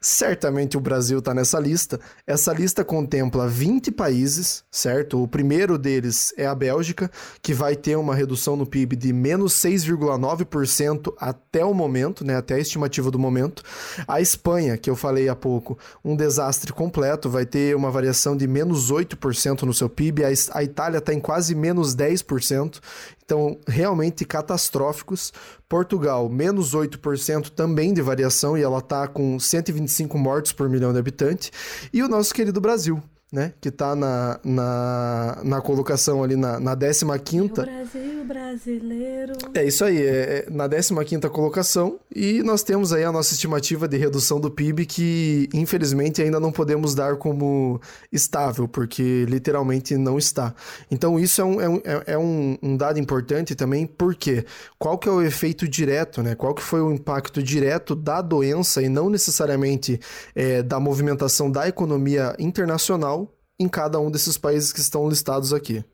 Certamente 0.00 0.76
o 0.76 0.80
Brasil 0.80 1.18
está 1.18 1.34
nessa 1.34 1.58
lista. 1.58 1.98
Essa 2.24 2.52
lista 2.52 2.84
contempla 2.84 3.48
20 3.48 3.90
países, 3.90 4.62
certo? 4.70 5.20
O 5.20 5.26
primeiro 5.26 5.76
deles 5.76 6.32
é 6.36 6.46
a 6.46 6.54
Bélgica, 6.54 7.10
que 7.42 7.52
vai 7.52 7.74
ter 7.74 7.96
uma 7.96 8.14
redução 8.14 8.54
no 8.54 8.64
PIB 8.64 8.94
de 8.94 9.12
menos 9.12 9.54
6,9% 9.54 11.12
até 11.18 11.64
o 11.64 11.74
momento, 11.74 12.24
né? 12.24 12.36
Até 12.36 12.54
a 12.54 12.60
estimativa 12.60 13.10
do 13.10 13.18
momento. 13.18 13.64
A 14.06 14.20
Espanha, 14.20 14.78
que 14.78 14.88
eu 14.88 14.94
falei 14.94 15.28
há 15.28 15.34
pouco, 15.34 15.76
um 16.04 16.14
desastre 16.14 16.72
completo, 16.72 17.28
vai 17.28 17.44
ter 17.44 17.74
uma 17.74 17.90
variação 17.90 18.36
de 18.36 18.46
menos 18.46 18.92
8% 18.92 19.62
no 19.62 19.74
seu 19.74 19.88
PIB. 19.88 20.22
A 20.52 20.62
Itália 20.62 20.98
está 20.98 21.12
em 21.12 21.20
quase 21.20 21.56
menos 21.56 21.96
10%. 21.96 22.80
Então, 23.28 23.58
realmente 23.68 24.24
catastróficos. 24.24 25.34
Portugal, 25.68 26.30
menos 26.30 26.74
8% 26.74 27.50
também 27.50 27.92
de 27.92 28.00
variação, 28.00 28.56
e 28.56 28.62
ela 28.62 28.78
está 28.78 29.06
com 29.06 29.38
125 29.38 30.16
mortos 30.16 30.50
por 30.50 30.66
milhão 30.66 30.94
de 30.94 30.98
habitantes. 30.98 31.52
E 31.92 32.02
o 32.02 32.08
nosso 32.08 32.32
querido 32.32 32.58
Brasil, 32.58 33.02
né? 33.32 33.52
Que 33.60 33.68
está 33.68 33.94
na, 33.94 34.40
na, 34.42 35.38
na 35.44 35.60
colocação 35.60 36.22
ali 36.22 36.34
na, 36.36 36.58
na 36.58 36.76
15ª. 36.76 37.50
O 37.50 37.62
Brasil 37.66 38.24
brasileiro. 38.24 39.32
É 39.54 39.64
isso 39.64 39.84
aí, 39.84 40.00
é, 40.00 40.46
é 40.46 40.50
na 40.50 40.68
15ª 40.68 41.28
colocação 41.28 41.98
e 42.14 42.42
nós 42.42 42.62
temos 42.62 42.92
aí 42.92 43.04
a 43.04 43.12
nossa 43.12 43.34
estimativa 43.34 43.86
de 43.86 43.96
redução 43.96 44.40
do 44.40 44.50
PIB 44.50 44.86
que 44.86 45.48
infelizmente 45.52 46.22
ainda 46.22 46.40
não 46.40 46.50
podemos 46.52 46.94
dar 46.94 47.16
como 47.16 47.80
estável, 48.12 48.66
porque 48.66 49.24
literalmente 49.28 49.96
não 49.96 50.18
está. 50.18 50.54
Então 50.90 51.18
isso 51.18 51.40
é 51.40 51.44
um, 51.44 51.60
é 51.60 51.68
um, 51.68 51.76
é- 51.84 52.02
é 52.06 52.18
um, 52.18 52.56
um 52.62 52.76
dado 52.76 52.98
importante 52.98 53.54
também, 53.54 53.86
porque 53.86 54.44
qual 54.78 54.98
que 54.98 55.08
é 55.08 55.12
o 55.12 55.22
efeito 55.22 55.68
direto, 55.68 56.22
né? 56.22 56.34
Qual 56.34 56.54
que 56.54 56.62
foi 56.62 56.80
o 56.80 56.92
impacto 56.92 57.42
direto 57.42 57.94
da 57.94 58.20
doença 58.22 58.82
e 58.82 58.88
não 58.88 59.10
necessariamente 59.10 60.00
é, 60.34 60.62
da 60.62 60.80
movimentação 60.80 61.50
da 61.50 61.68
economia 61.68 62.34
internacional 62.38 63.17
em 63.58 63.68
cada 63.68 63.98
um 64.00 64.10
desses 64.10 64.36
países 64.38 64.72
que 64.72 64.80
estão 64.80 65.08
listados 65.08 65.52
aqui. 65.52 65.84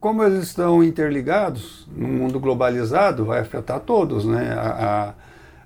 Como 0.00 0.22
eles 0.22 0.44
estão 0.48 0.82
interligados 0.84 1.86
no 1.90 2.06
mundo 2.08 2.38
globalizado, 2.38 3.24
vai 3.24 3.40
afetar 3.40 3.80
todos, 3.80 4.24
né? 4.24 4.52
A, 4.52 5.14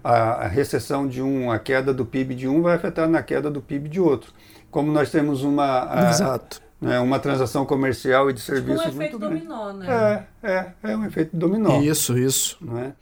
a, 0.05 0.13
a 0.45 0.47
recessão 0.49 1.09
de 1.09 1.21
um, 1.21 1.51
a 1.51 1.59
queda 1.59 1.93
do 1.93 2.07
PIB 2.07 2.35
de 2.35 2.47
um 2.47 2.63
vai 2.63 2.77
afetar 2.77 3.09
na 3.09 3.23
queda 3.23 3.51
do 3.51 3.61
PIB 3.61 3.89
de 3.89 4.01
outro. 4.01 4.33
Como 4.71 4.93
nós 4.93 5.11
temos 5.11 5.43
uma, 5.43 5.93
a- 5.93 6.11
Exato. 6.11 6.61
né, 6.81 7.01
uma 7.01 7.19
transação 7.19 7.67
comercial 7.67 8.31
e 8.31 8.33
de 8.33 8.41
Tipo 8.41 8.53
um 8.53 8.57
serviços 8.57 8.87
efeito 8.87 9.19
muito 9.19 9.19
grande. 9.19 9.47
dominó, 9.47 9.73
né? 9.73 10.27
É, 10.43 10.51
é, 10.53 10.73
é 10.93 10.97
um 10.97 11.05
efeito 11.05 11.37
dominó. 11.37 11.81
Isso, 11.83 12.17
isso. 12.17 12.57
não 12.61 12.79
é? 12.79 12.93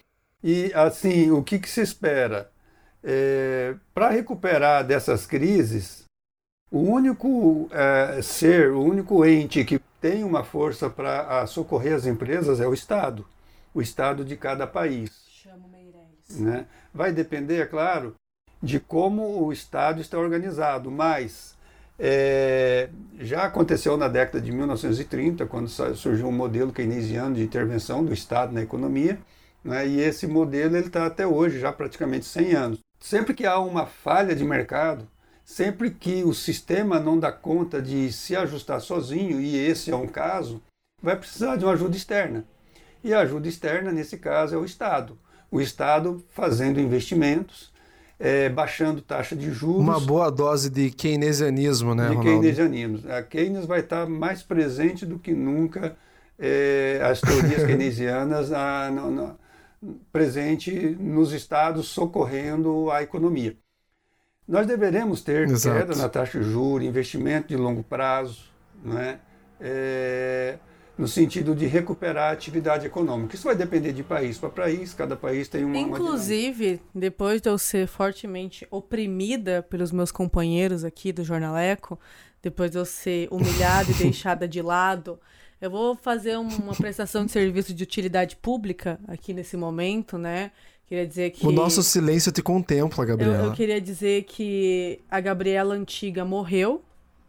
E 0.43 0.73
assim, 0.75 1.31
o 1.33 1.43
que, 1.43 1.59
que 1.59 1.69
se 1.69 1.83
espera? 1.83 2.51
Para 3.95 4.09
recuperar 4.11 4.85
dessas 4.87 5.27
crises, 5.27 6.06
o 6.71 6.81
único 6.81 7.69
é, 7.71 8.21
ser, 8.23 8.71
o 8.71 8.83
único 8.83 9.25
ente 9.25 9.65
que 9.65 9.81
tem 10.01 10.25
uma 10.25 10.45
força 10.45 10.91
para 10.91 11.47
socorrer 11.47 11.95
as 11.95 12.07
empresas 12.07 12.61
é 12.61 12.67
o 12.67 12.75
Estado, 12.75 13.27
o 13.73 13.81
Estado 13.81 14.25
de 14.25 14.37
cada 14.37 14.67
país. 14.67 15.11
Chamo 15.29 15.69
Meirelles. 15.69 16.41
Né? 16.41 16.67
Vai 16.93 17.13
depender, 17.13 17.61
é 17.61 17.67
claro, 17.67 18.15
de 18.63 18.81
como 18.81 19.45
o 19.45 19.53
Estado 19.53 20.01
está 20.01 20.19
organizado, 20.19 20.91
mas 20.91 21.57
é, 21.99 22.89
já 23.19 23.45
aconteceu 23.45 23.97
na 23.97 24.09
década 24.09 24.41
de 24.41 24.53
1930, 24.53 25.47
quando 25.47 25.69
surgiu 25.69 26.27
um 26.27 26.33
modelo 26.33 26.73
keynesiano 26.73 27.35
de 27.35 27.43
intervenção 27.43 28.05
do 28.05 28.13
Estado 28.13 28.53
na 28.53 28.63
economia, 28.63 29.19
né? 29.65 29.87
e 29.87 30.01
esse 30.01 30.27
modelo 30.27 30.77
está 30.77 31.07
até 31.07 31.27
hoje, 31.27 31.59
já 31.59 31.73
praticamente 31.73 32.27
100 32.27 32.55
anos. 32.55 32.79
Sempre 33.01 33.35
que 33.35 33.47
há 33.47 33.59
uma 33.59 33.87
falha 33.87 34.35
de 34.35 34.45
mercado, 34.45 35.07
sempre 35.47 35.93
que 35.93 36.25
o 36.25 36.35
sistema 36.35 36.99
não 36.99 37.17
dá 37.17 37.31
conta 37.31 37.81
de 37.81 38.13
se 38.13 38.35
ajustar 38.35 38.81
sozinho, 38.81 39.41
e 39.41 39.57
esse 39.57 39.93
é 39.93 39.97
um 39.97 40.09
caso, 40.09 40.61
vai 41.01 41.17
precisar 41.17 41.55
de 41.55 41.65
uma 41.65 41.73
ajuda 41.73 41.97
externa. 41.97 42.45
E 43.03 43.15
a 43.15 43.21
ajuda 43.21 43.47
externa, 43.47 43.93
nesse 43.93 44.19
caso, 44.19 44.57
é 44.57 44.59
o 44.59 44.65
Estado. 44.65 45.17
O 45.49 45.61
Estado 45.61 46.25
fazendo 46.31 46.81
investimentos, 46.81 47.73
é, 48.19 48.49
baixando 48.49 49.01
taxa 49.01 49.37
de 49.37 49.53
juros. 49.53 49.81
Uma 49.81 50.01
boa 50.01 50.31
dose 50.31 50.69
de 50.69 50.91
keynesianismo, 50.91 51.95
né, 51.95 52.09
de 52.09 52.17
Ronaldo? 52.17 52.41
keynesianismo. 52.41 53.13
A 53.13 53.23
Keynes 53.23 53.67
vai 53.67 53.81
estar 53.81 54.05
mais 54.09 54.43
presente 54.43 55.07
do 55.07 55.17
que 55.17 55.33
nunca 55.33 55.97
é, 56.37 57.01
as 57.05 57.21
teorias 57.21 57.63
keynesianas 57.65 58.53
a, 58.53 58.91
no, 58.91 59.11
no, 59.13 59.39
presente 60.11 60.73
nos 60.99 61.33
estados 61.33 61.87
socorrendo 61.87 62.91
a 62.91 63.01
economia. 63.01 63.57
Nós 64.49 64.67
deveremos 64.67 65.23
ter 65.23 65.49
Exato. 65.49 65.79
queda 65.79 65.97
na 65.97 66.09
taxa 66.09 66.39
de 66.39 66.45
juros, 66.45 66.87
investimento 66.87 67.49
de 67.49 67.57
longo 67.57 67.83
prazo, 67.83 68.45
né? 68.85 69.19
É, 69.61 70.59
no 70.97 71.09
sentido 71.09 71.55
de 71.55 71.67
recuperar 71.67 72.31
a 72.31 72.33
atividade 72.33 72.87
econômica. 72.87 73.35
Isso 73.35 73.45
vai 73.45 73.57
depender 73.57 73.93
de 73.93 74.03
país 74.03 74.39
para 74.39 74.49
país, 74.49 74.95
cada 74.95 75.17
país 75.17 75.49
tem 75.49 75.65
uma. 75.65 75.79
uma 75.79 75.99
Inclusive, 75.99 76.81
depois 76.95 77.41
de 77.41 77.49
eu 77.49 77.59
ser 77.59 77.87
fortemente 77.87 78.67
oprimida 78.71 79.63
pelos 79.63 79.93
meus 79.93 80.11
companheiros 80.11 80.85
aqui 80.85 81.13
do 81.13 81.25
Jornaleco, 81.25 81.99
depois 82.41 82.71
de 82.71 82.79
eu 82.79 82.85
ser 82.85 83.29
humilhada 83.31 83.91
e 83.91 83.95
deixada 84.03 84.47
de 84.47 84.63
lado, 84.63 85.19
eu 85.61 85.71
vou 85.71 85.97
fazer 85.97 86.37
uma 86.39 86.75
prestação 86.75 87.25
de 87.27 87.33
serviço 87.33 87.75
de 87.75 87.83
utilidade 87.83 88.37
pública 88.37 89.01
aqui 89.09 89.35
nesse 89.35 89.57
momento, 89.57 90.17
né? 90.17 90.51
Queria 90.87 91.07
dizer 91.07 91.31
que. 91.31 91.47
O 91.47 91.51
nosso 91.51 91.83
silêncio 91.83 92.31
te 92.31 92.43
contempla, 92.43 93.03
eu, 93.05 93.09
Gabriela. 93.09 93.47
eu 93.47 93.53
queria 93.53 93.81
dizer 93.81 94.25
que 94.25 95.01
a 95.11 95.21
Gabriela 95.21 95.75
antiga 95.75 96.25
morreu. 96.25 96.83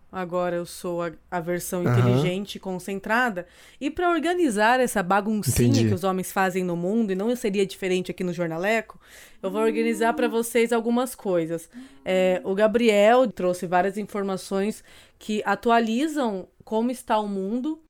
Agora 0.10 0.56
eu 0.56 0.66
sou 0.66 1.04
a, 1.04 1.12
a 1.30 1.40
versão 1.42 1.86
Aham. 1.86 2.00
inteligente 2.00 2.56
e 2.56 2.60
concentrada. 2.60 3.46
E 3.80 3.92
para 3.92 4.10
organizar 4.10 4.80
essa 4.80 5.04
baguncinha 5.04 5.68
Entendi. 5.68 5.90
que 5.90 5.94
os 5.94 6.04
homens 6.06 6.32
fazem 6.32 6.64
no 6.64 6.78
mundo, 6.78 7.12
e 7.12 7.16
não 7.16 7.36
seria 7.36 7.66
diferente 7.66 8.10
aqui 8.10 8.24
no 8.24 8.32
Jornaleco, 8.32 8.98
eu 9.44 9.52
vou 9.52 9.62
organizar 9.62 10.14
para 10.14 10.30
vocês 10.30 10.72
algumas 10.72 11.14
coisas. 11.14 11.70
É, 12.06 12.42
o 12.46 12.56
Gabriel 12.56 13.30
trouxe 13.30 13.68
várias 13.68 13.98
informações 13.98 14.82
que 15.20 15.44
atualizam 15.46 16.48
como 16.64 16.90
está 16.90 17.20
o 17.20 17.28
mundo, 17.28 17.82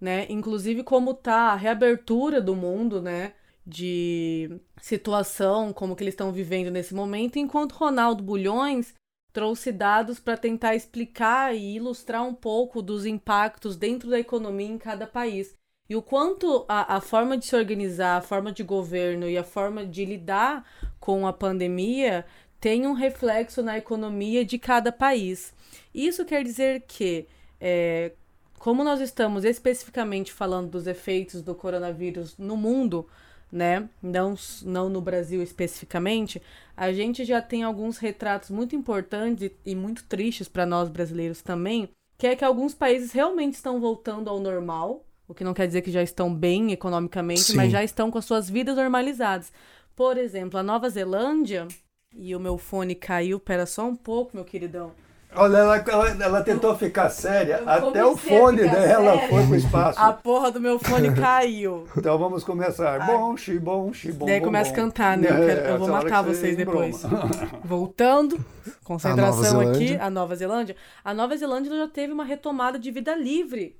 né? 0.00 0.26
Inclusive 0.28 0.82
como 0.82 1.12
está 1.12 1.52
a 1.52 1.56
reabertura 1.56 2.40
do 2.40 2.56
mundo, 2.56 3.00
né? 3.00 3.32
De 3.66 4.60
situação, 4.80 5.72
como 5.72 5.94
que 5.94 6.02
eles 6.02 6.14
estão 6.14 6.32
vivendo 6.32 6.70
nesse 6.70 6.94
momento, 6.94 7.38
enquanto 7.38 7.72
Ronaldo 7.72 8.22
Bulhões 8.22 8.94
trouxe 9.32 9.70
dados 9.70 10.18
para 10.18 10.36
tentar 10.36 10.74
explicar 10.74 11.54
e 11.54 11.76
ilustrar 11.76 12.26
um 12.26 12.34
pouco 12.34 12.82
dos 12.82 13.06
impactos 13.06 13.76
dentro 13.76 14.10
da 14.10 14.18
economia 14.18 14.66
em 14.66 14.78
cada 14.78 15.06
país. 15.06 15.54
E 15.88 15.96
o 15.96 16.02
quanto 16.02 16.64
a, 16.68 16.96
a 16.96 17.00
forma 17.00 17.36
de 17.36 17.46
se 17.46 17.56
organizar, 17.56 18.16
a 18.16 18.22
forma 18.22 18.52
de 18.52 18.62
governo 18.62 19.28
e 19.28 19.36
a 19.36 19.42
forma 19.42 19.84
de 19.84 20.04
lidar 20.04 20.64
com 21.00 21.26
a 21.26 21.32
pandemia 21.32 22.24
tem 22.60 22.86
um 22.86 22.92
reflexo 22.92 23.62
na 23.62 23.78
economia 23.78 24.44
de 24.44 24.58
cada 24.58 24.92
país. 24.92 25.52
Isso 25.92 26.24
quer 26.24 26.44
dizer 26.44 26.84
que, 26.86 27.26
é, 27.60 28.12
como 28.58 28.84
nós 28.84 29.00
estamos 29.00 29.44
especificamente 29.44 30.32
falando 30.32 30.70
dos 30.70 30.86
efeitos 30.86 31.42
do 31.42 31.54
coronavírus 31.54 32.36
no 32.38 32.56
mundo, 32.56 33.08
né? 33.50 33.88
Não, 34.02 34.34
não 34.62 34.88
no 34.88 35.00
Brasil 35.00 35.42
especificamente, 35.42 36.40
a 36.76 36.92
gente 36.92 37.24
já 37.24 37.42
tem 37.42 37.62
alguns 37.62 37.98
retratos 37.98 38.50
muito 38.50 38.74
importantes 38.76 39.50
e, 39.64 39.74
muito 39.74 40.04
tristes 40.04 40.48
para 40.48 40.66
nós 40.66 40.88
brasileiros 40.88 41.42
também, 41.42 41.88
que 42.16 42.26
é 42.26 42.36
que 42.36 42.44
alguns 42.44 42.74
países 42.74 43.12
realmente 43.12 43.54
estão 43.54 43.80
voltando 43.80 44.28
ao 44.28 44.40
normal, 44.40 45.04
o 45.26 45.34
que 45.34 45.44
não 45.44 45.54
quer 45.54 45.66
dizer 45.66 45.82
que 45.82 45.92
já 45.92 46.02
estão 46.02 46.34
bem 46.34 46.72
economicamente, 46.72 47.42
Sim. 47.42 47.56
mas 47.56 47.70
já 47.70 47.84
estão 47.84 48.10
com 48.10 48.18
as 48.18 48.24
suas 48.24 48.50
vidas 48.50 48.76
normalizadas. 48.76 49.52
Por 49.94 50.18
exemplo, 50.18 50.58
a 50.58 50.62
Nova 50.62 50.88
Zelândia, 50.90 51.68
e 52.14 52.34
o 52.34 52.40
meu 52.40 52.58
fone 52.58 52.94
caiu, 52.94 53.38
pera 53.38 53.66
só 53.66 53.86
um 53.86 53.94
pouco, 53.94 54.34
meu 54.34 54.44
queridão. 54.44 54.92
Olha, 55.34 55.58
ela, 55.58 55.76
ela, 55.76 56.08
ela 56.24 56.42
tentou 56.42 56.74
ficar 56.76 57.08
séria, 57.08 57.60
Eu 57.62 57.68
até 57.68 58.04
o 58.04 58.16
fone 58.16 58.62
dela 58.62 59.12
séria. 59.16 59.28
foi 59.28 59.46
pro 59.46 59.54
espaço. 59.56 60.00
A 60.00 60.12
porra 60.12 60.50
do 60.50 60.60
meu 60.60 60.78
fone 60.78 61.12
caiu. 61.14 61.86
Então 61.96 62.18
vamos 62.18 62.42
começar. 62.42 63.06
Bom, 63.06 63.36
xi, 63.36 63.58
bom, 63.58 63.92
xi, 63.92 64.10
bom. 64.10 64.26
Daí 64.26 64.40
bom, 64.40 64.46
começa 64.46 64.72
a 64.72 64.74
cantar, 64.74 65.16
né? 65.16 65.28
Eu, 65.28 65.46
quero- 65.46 65.60
eu 65.68 65.78
vou 65.78 65.88
matar 65.88 66.22
vocês 66.22 66.56
depois. 66.56 67.02
Voltando, 67.64 68.44
concentração 68.84 69.60
A 69.60 69.70
aqui, 69.70 69.96
a 70.00 70.10
Nova 70.10 70.34
Zelândia. 70.34 70.76
A 71.04 71.14
Nova 71.14 71.36
Zelândia 71.36 71.76
já 71.76 71.88
teve 71.88 72.12
uma 72.12 72.24
retomada 72.24 72.78
de 72.78 72.90
vida 72.90 73.14
livre 73.14 73.76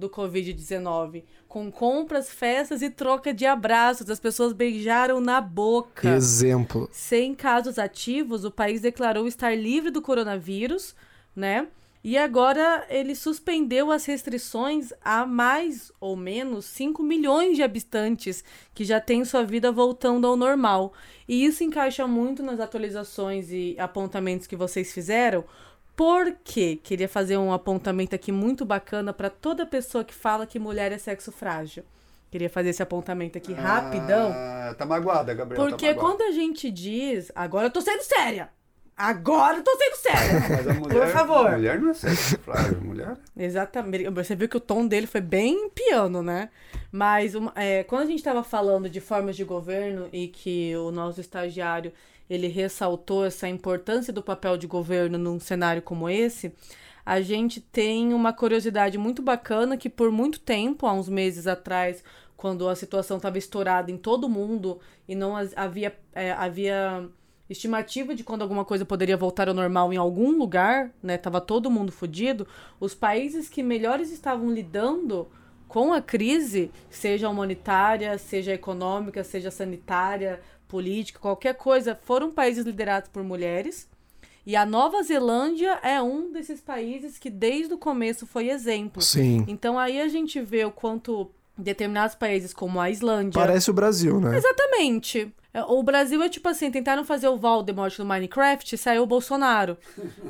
do 0.00 0.10
Covid-19, 0.10 1.22
com 1.46 1.70
compras, 1.70 2.30
festas 2.30 2.82
e 2.82 2.90
troca 2.90 3.32
de 3.32 3.46
abraços. 3.46 4.10
As 4.10 4.18
pessoas 4.18 4.52
beijaram 4.52 5.20
na 5.20 5.40
boca. 5.40 6.08
Exemplo. 6.08 6.88
Sem 6.90 7.34
casos 7.34 7.78
ativos, 7.78 8.44
o 8.44 8.50
país 8.50 8.80
declarou 8.80 9.28
estar 9.28 9.56
livre 9.56 9.90
do 9.90 10.02
coronavírus, 10.02 10.96
né? 11.36 11.68
E 12.02 12.16
agora 12.16 12.86
ele 12.88 13.14
suspendeu 13.14 13.92
as 13.92 14.06
restrições 14.06 14.90
a 15.04 15.26
mais 15.26 15.92
ou 16.00 16.16
menos 16.16 16.64
5 16.64 17.02
milhões 17.02 17.56
de 17.56 17.62
habitantes 17.62 18.42
que 18.74 18.84
já 18.84 18.98
têm 18.98 19.22
sua 19.22 19.44
vida 19.44 19.70
voltando 19.70 20.26
ao 20.26 20.34
normal. 20.34 20.94
E 21.28 21.44
isso 21.44 21.62
encaixa 21.62 22.06
muito 22.06 22.42
nas 22.42 22.58
atualizações 22.58 23.50
e 23.50 23.76
apontamentos 23.78 24.46
que 24.46 24.56
vocês 24.56 24.94
fizeram. 24.94 25.44
Porque 26.00 26.76
queria 26.76 27.06
fazer 27.06 27.36
um 27.36 27.52
apontamento 27.52 28.14
aqui 28.14 28.32
muito 28.32 28.64
bacana 28.64 29.12
para 29.12 29.28
toda 29.28 29.66
pessoa 29.66 30.02
que 30.02 30.14
fala 30.14 30.46
que 30.46 30.58
mulher 30.58 30.90
é 30.92 30.96
sexo 30.96 31.30
frágil. 31.30 31.84
Queria 32.30 32.48
fazer 32.48 32.70
esse 32.70 32.82
apontamento 32.82 33.36
aqui 33.36 33.52
rapidão. 33.52 34.32
Ah, 34.34 34.74
tá 34.78 34.86
magoada, 34.86 35.34
Gabriel. 35.34 35.62
Porque 35.62 35.88
tá 35.88 35.94
magoada. 35.94 36.16
quando 36.16 36.26
a 36.26 36.32
gente 36.32 36.70
diz. 36.70 37.30
Agora 37.34 37.66
eu 37.66 37.70
tô 37.70 37.82
sendo 37.82 38.00
séria! 38.00 38.48
Agora 38.96 39.58
eu 39.58 39.62
tô 39.62 39.76
sendo 39.76 39.96
séria! 39.96 40.80
Mulher, 40.80 41.12
favor. 41.12 41.46
A 41.48 41.50
mulher 41.50 41.78
não 41.78 41.90
é 41.90 41.94
sexo 41.94 42.38
frágil, 42.38 42.80
mulher. 42.80 43.18
Exatamente. 43.36 44.08
Você 44.08 44.34
viu 44.34 44.48
que 44.48 44.56
o 44.56 44.60
tom 44.60 44.86
dele 44.86 45.06
foi 45.06 45.20
bem 45.20 45.68
piano, 45.68 46.22
né? 46.22 46.48
Mas 46.90 47.34
é, 47.54 47.84
quando 47.84 48.04
a 48.04 48.06
gente 48.06 48.20
estava 48.20 48.42
falando 48.42 48.88
de 48.88 49.02
formas 49.02 49.36
de 49.36 49.44
governo 49.44 50.08
e 50.14 50.28
que 50.28 50.74
o 50.76 50.90
nosso 50.90 51.20
estagiário 51.20 51.92
ele 52.30 52.46
ressaltou 52.46 53.24
essa 53.24 53.48
importância 53.48 54.12
do 54.12 54.22
papel 54.22 54.56
de 54.56 54.68
governo 54.68 55.18
num 55.18 55.40
cenário 55.40 55.82
como 55.82 56.08
esse, 56.08 56.54
a 57.04 57.20
gente 57.20 57.60
tem 57.60 58.14
uma 58.14 58.32
curiosidade 58.32 58.96
muito 58.96 59.20
bacana 59.20 59.76
que 59.76 59.90
por 59.90 60.12
muito 60.12 60.38
tempo, 60.38 60.86
há 60.86 60.92
uns 60.92 61.08
meses 61.08 61.48
atrás, 61.48 62.04
quando 62.36 62.68
a 62.68 62.76
situação 62.76 63.16
estava 63.16 63.36
estourada 63.36 63.90
em 63.90 63.96
todo 63.96 64.28
mundo 64.28 64.78
e 65.08 65.14
não 65.16 65.34
havia, 65.56 65.98
é, 66.12 66.30
havia 66.32 67.08
estimativa 67.48 68.14
de 68.14 68.22
quando 68.22 68.42
alguma 68.42 68.64
coisa 68.64 68.84
poderia 68.84 69.16
voltar 69.16 69.48
ao 69.48 69.54
normal 69.54 69.92
em 69.92 69.96
algum 69.96 70.30
lugar, 70.38 70.92
né? 71.02 71.18
Tava 71.18 71.40
todo 71.40 71.70
mundo 71.70 71.90
fudido. 71.90 72.46
Os 72.78 72.94
países 72.94 73.48
que 73.48 73.62
melhores 73.62 74.12
estavam 74.12 74.50
lidando 74.50 75.28
com 75.66 75.92
a 75.92 76.00
crise, 76.00 76.70
seja 76.88 77.28
humanitária, 77.28 78.16
seja 78.18 78.52
econômica, 78.52 79.22
seja 79.24 79.50
sanitária, 79.50 80.40
política, 80.70 81.18
qualquer 81.18 81.54
coisa, 81.54 81.98
foram 82.02 82.30
países 82.30 82.64
liderados 82.64 83.10
por 83.12 83.22
mulheres. 83.24 83.88
E 84.46 84.56
a 84.56 84.64
Nova 84.64 85.02
Zelândia 85.02 85.78
é 85.82 86.00
um 86.00 86.32
desses 86.32 86.60
países 86.60 87.18
que 87.18 87.28
desde 87.28 87.74
o 87.74 87.78
começo 87.78 88.26
foi 88.26 88.48
exemplo. 88.48 89.02
Sim. 89.02 89.44
Então 89.48 89.78
aí 89.78 90.00
a 90.00 90.08
gente 90.08 90.40
vê 90.40 90.64
o 90.64 90.70
quanto 90.70 91.30
determinados 91.58 92.14
países 92.14 92.54
como 92.54 92.80
a 92.80 92.88
Islândia, 92.88 93.38
Parece 93.38 93.70
o 93.70 93.74
Brasil, 93.74 94.18
né? 94.18 94.36
Exatamente. 94.36 95.32
É, 95.52 95.62
O 95.64 95.82
Brasil 95.82 96.22
é 96.22 96.28
tipo 96.28 96.48
assim, 96.48 96.70
tentaram 96.70 97.04
fazer 97.04 97.28
o 97.28 97.36
Voldemort 97.36 97.98
no 97.98 98.04
Minecraft 98.04 98.74
e 98.74 98.78
saiu 98.78 99.02
o 99.02 99.06
Bolsonaro. 99.06 99.76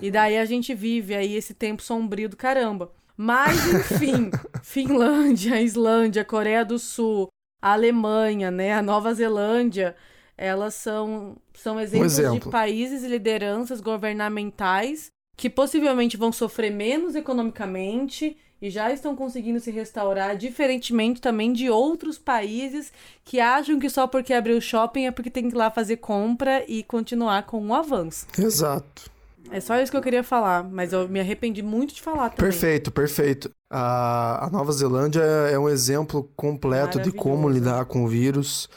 E 0.03 0.11
daí 0.11 0.39
a 0.39 0.45
gente 0.45 0.75
vive 0.75 1.15
aí 1.15 1.35
esse 1.35 1.55
tempo 1.55 1.83
sombrio 1.83 2.29
do 2.29 2.37
caramba. 2.37 2.91
Mas, 3.17 3.55
enfim, 3.75 4.31
Finlândia, 4.63 5.61
Islândia, 5.61 6.25
Coreia 6.25 6.65
do 6.65 6.79
Sul, 6.79 7.29
Alemanha, 7.61 8.51
né, 8.51 8.73
a 8.73 8.83
Nova 8.83 9.13
Zelândia, 9.13 9.95
elas 10.41 10.75
são, 10.75 11.37
são 11.53 11.79
exemplos 11.79 12.17
de 12.17 12.23
exemplo. 12.23 12.51
países 12.51 13.05
e 13.05 13.09
lideranças 13.09 13.81
governamentais 13.83 15.13
que 15.37 15.51
possivelmente 15.51 16.17
vão 16.17 16.33
sofrer 16.33 16.71
menos 16.71 17.15
economicamente 17.15 18.39
e 18.61 18.71
já 18.71 18.91
estão 18.91 19.15
conseguindo 19.15 19.61
se 19.61 19.71
restaurar, 19.71 20.37
diferentemente 20.37 21.21
também 21.21 21.53
de 21.53 21.69
outros 21.69 22.19
países 22.19 22.91
que 23.23 23.39
acham 23.39 23.79
que 23.79 23.89
só 23.91 24.07
porque 24.07 24.33
abriu 24.33 24.61
shopping 24.61 25.07
é 25.07 25.11
porque 25.11 25.31
tem 25.31 25.49
que 25.49 25.55
ir 25.55 25.59
lá 25.59 25.71
fazer 25.71 25.99
compra 25.99 26.65
e 26.67 26.83
continuar 26.83 27.45
com 27.45 27.67
o 27.67 27.75
avanço. 27.75 28.27
Exato. 28.39 29.11
É 29.51 29.61
só 29.61 29.79
isso 29.81 29.91
que 29.91 29.97
eu 29.97 30.03
queria 30.03 30.23
falar, 30.23 30.63
mas 30.63 30.93
eu 30.93 31.09
me 31.09 31.21
arrependi 31.21 31.63
muito 31.63 31.95
de 31.95 32.01
falar 32.01 32.31
também. 32.31 32.51
Perfeito, 32.51 32.91
perfeito. 32.91 33.51
A, 33.69 34.47
a 34.47 34.51
Nova 34.51 34.73
Zelândia 34.73 35.23
é 35.23 35.59
um 35.59 35.69
exemplo 35.69 36.31
completo 36.37 37.01
de 37.01 37.11
como 37.11 37.49
lidar 37.49 37.85
com 37.87 38.05
o 38.05 38.09
vírus, 38.09 38.69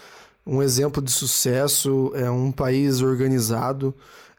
um 0.46 0.62
exemplo 0.62 1.02
de 1.02 1.12
sucesso, 1.12 2.12
é 2.16 2.30
um 2.30 2.52
país 2.52 3.02
organizado. 3.02 3.94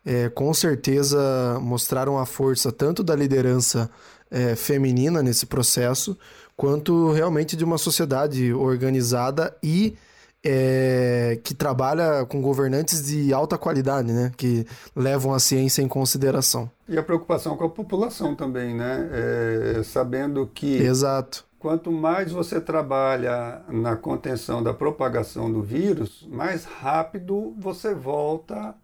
É, 0.04 0.28
com 0.28 0.52
certeza 0.52 1.58
mostraram 1.62 2.18
a 2.18 2.26
força 2.26 2.70
tanto 2.70 3.02
da 3.02 3.16
liderança 3.16 3.90
é, 4.30 4.54
feminina 4.54 5.22
nesse 5.22 5.46
processo, 5.46 6.16
quanto 6.56 7.10
realmente 7.12 7.56
de 7.56 7.64
uma 7.64 7.78
sociedade 7.78 8.52
organizada 8.52 9.56
e 9.62 9.96
é, 10.44 11.38
que 11.42 11.54
trabalha 11.54 12.26
com 12.26 12.42
governantes 12.42 13.06
de 13.06 13.32
alta 13.32 13.56
qualidade, 13.56 14.12
né? 14.12 14.30
Que 14.36 14.66
levam 14.94 15.32
a 15.32 15.38
ciência 15.38 15.80
em 15.80 15.88
consideração. 15.88 16.70
E 16.86 16.98
a 16.98 17.02
preocupação 17.02 17.56
com 17.56 17.64
a 17.64 17.70
população 17.70 18.34
também, 18.34 18.74
né? 18.74 19.08
É, 19.10 19.82
sabendo 19.82 20.48
que 20.52 20.76
Exato. 20.76 21.46
Quanto 21.64 21.90
mais 21.90 22.30
você 22.30 22.60
trabalha 22.60 23.62
na 23.68 23.96
contenção 23.96 24.62
da 24.62 24.74
propagação 24.74 25.50
do 25.50 25.62
vírus, 25.62 26.28
mais 26.30 26.66
rápido 26.66 27.54
você 27.58 27.94
volta 27.94 28.74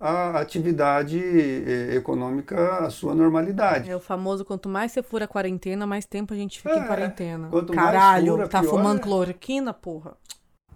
à 0.00 0.40
atividade 0.40 1.18
eh, 1.22 1.94
econômica 1.94 2.78
à 2.78 2.88
sua 2.88 3.14
normalidade. 3.14 3.90
É 3.90 3.94
o 3.94 4.00
famoso, 4.00 4.42
quanto 4.42 4.70
mais 4.70 4.90
você 4.90 5.02
fura 5.02 5.26
a 5.26 5.28
quarentena, 5.28 5.86
mais 5.86 6.06
tempo 6.06 6.32
a 6.32 6.36
gente 6.36 6.60
fica 6.62 6.70
É, 6.74 6.78
em 6.78 6.86
quarentena. 6.86 7.48
quanto 7.50 7.74
mais 7.74 7.90
Caralho, 7.90 8.32
fura, 8.32 8.48
tá 8.48 8.62
fumando 8.62 9.00
é. 9.00 9.02
cloroquina, 9.02 9.74
porra? 9.74 10.16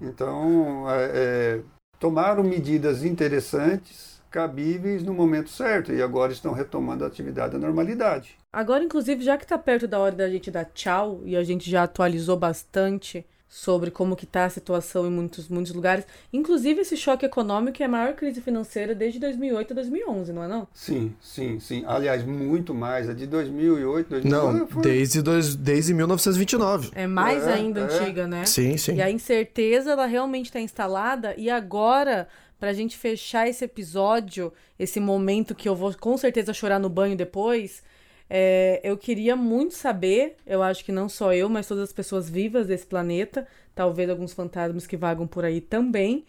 Então, 0.03 0.85
é, 0.91 1.11
é, 1.15 1.63
tomaram 1.99 2.45
medidas 2.45 3.03
interessantes, 3.03 4.18
cabíveis 4.31 5.03
no 5.03 5.13
momento 5.15 5.51
certo, 5.51 5.93
e 5.93 6.03
agora 6.03 6.33
estão 6.33 6.53
retomando 6.53 7.05
a 7.05 7.07
atividade 7.07 7.53
da 7.53 7.59
normalidade. 7.59 8.37
Agora, 8.53 8.85
inclusive, 8.85 9.23
já 9.23 9.37
que 9.37 9.47
tá 9.47 9.59
perto 9.59 9.87
da 9.87 9.99
hora 9.99 10.15
da 10.15 10.29
gente 10.29 10.51
dar 10.51 10.65
tchau, 10.67 11.21
e 11.25 11.37
a 11.37 11.45
gente 11.45 11.71
já 11.71 11.83
atualizou 11.85 12.37
bastante 12.37 13.25
sobre 13.49 13.91
como 13.91 14.15
que 14.15 14.27
tá 14.27 14.45
a 14.45 14.51
situação 14.51 15.07
em 15.07 15.11
muitos, 15.11 15.49
muitos 15.49 15.73
lugares, 15.73 16.07
inclusive 16.31 16.83
esse 16.83 16.97
choque 16.99 17.25
econômico 17.25 17.83
é 17.83 17.87
a 17.87 17.89
maior 17.89 18.15
crise 18.15 18.43
financeira 18.43 18.95
desde 18.95 19.19
2008 19.19 19.73
a 19.73 19.75
2011, 19.75 20.33
não 20.35 20.45
é 20.45 20.49
não? 20.49 20.69
Sim, 20.75 21.15
sim, 21.19 21.59
sim. 21.59 21.83
Aliás, 21.87 22.23
muito 22.25 22.75
mais. 22.75 23.09
A 23.09 23.15
de 23.15 23.27
2008, 23.27 24.11
2009 24.11 24.59
Não, 24.59 24.67
foi... 24.69 24.83
desde, 24.83 25.23
dois, 25.23 25.55
desde 25.55 25.95
1929. 25.95 26.91
É 26.95 27.07
mais 27.07 27.47
É, 27.47 27.55
ainda 27.55 27.81
é. 27.81 27.85
antiga, 27.85 28.27
né? 28.27 28.45
Sim, 28.45 28.77
sim. 28.77 28.97
E 28.97 29.01
a 29.01 29.11
incerteza, 29.11 29.93
ela 29.93 30.05
realmente 30.05 30.47
está 30.47 30.61
instalada. 30.61 31.35
E 31.39 31.49
agora, 31.49 32.29
pra 32.59 32.73
gente 32.73 32.97
fechar 32.97 33.49
esse 33.49 33.65
episódio, 33.65 34.53
esse 34.79 34.99
momento 34.99 35.55
que 35.55 35.69
eu 35.69 35.77
vou 35.77 35.95
com 35.95 36.17
certeza 36.17 36.53
chorar 36.53 36.79
no 36.79 36.89
banho 36.89 37.17
depois, 37.17 37.83
é, 38.31 38.81
eu 38.85 38.97
queria 38.99 39.35
muito 39.35 39.75
saber, 39.75 40.37
eu 40.47 40.63
acho 40.63 40.85
que 40.85 40.93
não 40.93 41.09
só 41.09 41.33
eu, 41.33 41.49
mas 41.49 41.67
todas 41.67 41.85
as 41.85 41.93
pessoas 41.93 42.29
vivas 42.29 42.67
desse 42.67 42.87
planeta, 42.87 43.47
talvez 43.75 44.11
alguns 44.11 44.33
fantasmas 44.33 44.87
que 44.87 44.97
vagam 44.97 45.27
por 45.27 45.45
aí 45.45 45.61
também. 45.61 46.25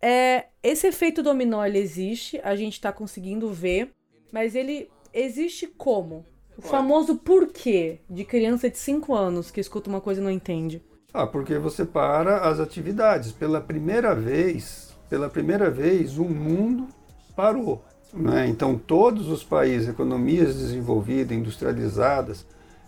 É, 0.00 0.46
esse 0.62 0.86
efeito 0.86 1.22
dominó, 1.22 1.64
ele 1.64 1.78
existe, 1.78 2.40
a 2.42 2.56
gente 2.56 2.80
tá 2.80 2.92
conseguindo 2.92 3.52
ver, 3.52 3.90
mas 4.32 4.54
ele 4.54 4.90
existe 5.12 5.66
como? 5.66 6.26
O 6.56 6.62
famoso 6.62 7.16
porquê 7.16 8.00
de 8.10 8.24
criança 8.24 8.68
de 8.68 8.78
5 8.78 9.14
anos 9.14 9.48
que 9.48 9.60
escuta 9.60 9.88
uma 9.88 10.00
coisa 10.00 10.20
e 10.20 10.24
não 10.24 10.30
entende. 10.30 10.82
Ah, 11.14 11.26
porque 11.26 11.56
você 11.56 11.84
para 11.84 12.48
as 12.48 12.58
atividades. 12.58 13.30
Pela 13.30 13.60
primeira 13.60 14.12
vez, 14.12 14.87
pela 15.08 15.28
primeira 15.28 15.70
vez, 15.70 16.18
o 16.18 16.24
mundo 16.24 16.88
parou. 17.34 17.84
Né? 18.12 18.48
Então, 18.48 18.76
todos 18.76 19.28
os 19.28 19.44
países, 19.44 19.88
economias 19.88 20.54
desenvolvidas, 20.56 21.36
industrializadas 21.36 22.46